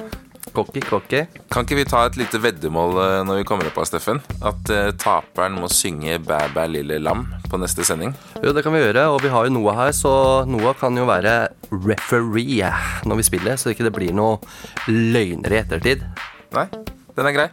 cocky, 0.54 0.82
cocky. 0.84 1.24
Kan 1.52 1.66
ikke 1.66 1.78
vi 1.80 1.86
ta 1.88 2.04
et 2.08 2.18
lite 2.20 2.42
veddemål 2.42 2.98
eh, 3.04 3.16
når 3.28 3.42
vi 3.42 3.48
kommer 3.48 3.70
opp 3.70 3.80
av 3.82 3.88
Steffen? 3.90 4.22
At 4.46 4.72
uh, 4.74 4.90
taperen 5.00 5.58
må 5.60 5.70
synge 5.72 6.20
Bæ 6.26 6.42
bæ 6.56 6.68
lille 6.72 7.00
lam 7.04 7.26
på 7.50 7.60
neste 7.62 7.86
sending? 7.88 8.14
Jo, 8.44 8.54
det 8.56 8.64
kan 8.66 8.76
vi 8.76 8.84
gjøre, 8.84 9.08
og 9.14 9.22
vi 9.24 9.32
har 9.34 9.48
jo 9.48 9.56
Noah 9.56 9.80
her, 9.84 9.96
så 9.96 10.14
Noah 10.50 10.76
kan 10.80 10.96
jo 10.98 11.08
være 11.10 11.50
referee 11.72 12.70
når 13.08 13.22
vi 13.22 13.28
spiller, 13.28 13.60
så 13.60 13.74
ikke 13.74 13.88
det 13.88 13.96
blir 13.96 14.16
noe 14.16 14.38
løgner 14.90 15.56
i 15.56 15.62
ettertid. 15.64 16.06
Nei, 16.56 16.70
den 17.18 17.30
er 17.30 17.36
grei. 17.36 17.50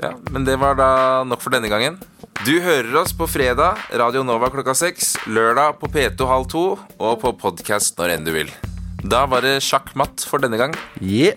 Ja, 0.00 0.14
Men 0.32 0.46
det 0.48 0.56
var 0.60 0.78
da 0.78 0.90
nok 1.28 1.42
for 1.44 1.52
denne 1.52 1.68
gangen. 1.68 1.98
Du 2.46 2.54
hører 2.64 2.94
oss 3.02 3.12
på 3.12 3.28
fredag, 3.28 3.82
Radio 4.00 4.22
Nova 4.24 4.48
klokka 4.52 4.72
seks, 4.78 5.12
lørdag 5.28 5.76
på 5.82 5.90
P2 5.92 6.28
halv 6.30 6.48
to 6.48 6.64
og 6.96 7.20
på 7.20 7.34
podkast 7.42 8.00
når 8.00 8.16
enn 8.16 8.24
du 8.24 8.32
vil. 8.32 8.52
Da 9.04 9.26
var 9.28 9.44
det 9.44 9.58
sjakk 9.64 9.92
matt 9.96 10.24
for 10.24 10.40
denne 10.40 10.60
gang. 10.60 10.76
Yeah. 11.00 11.36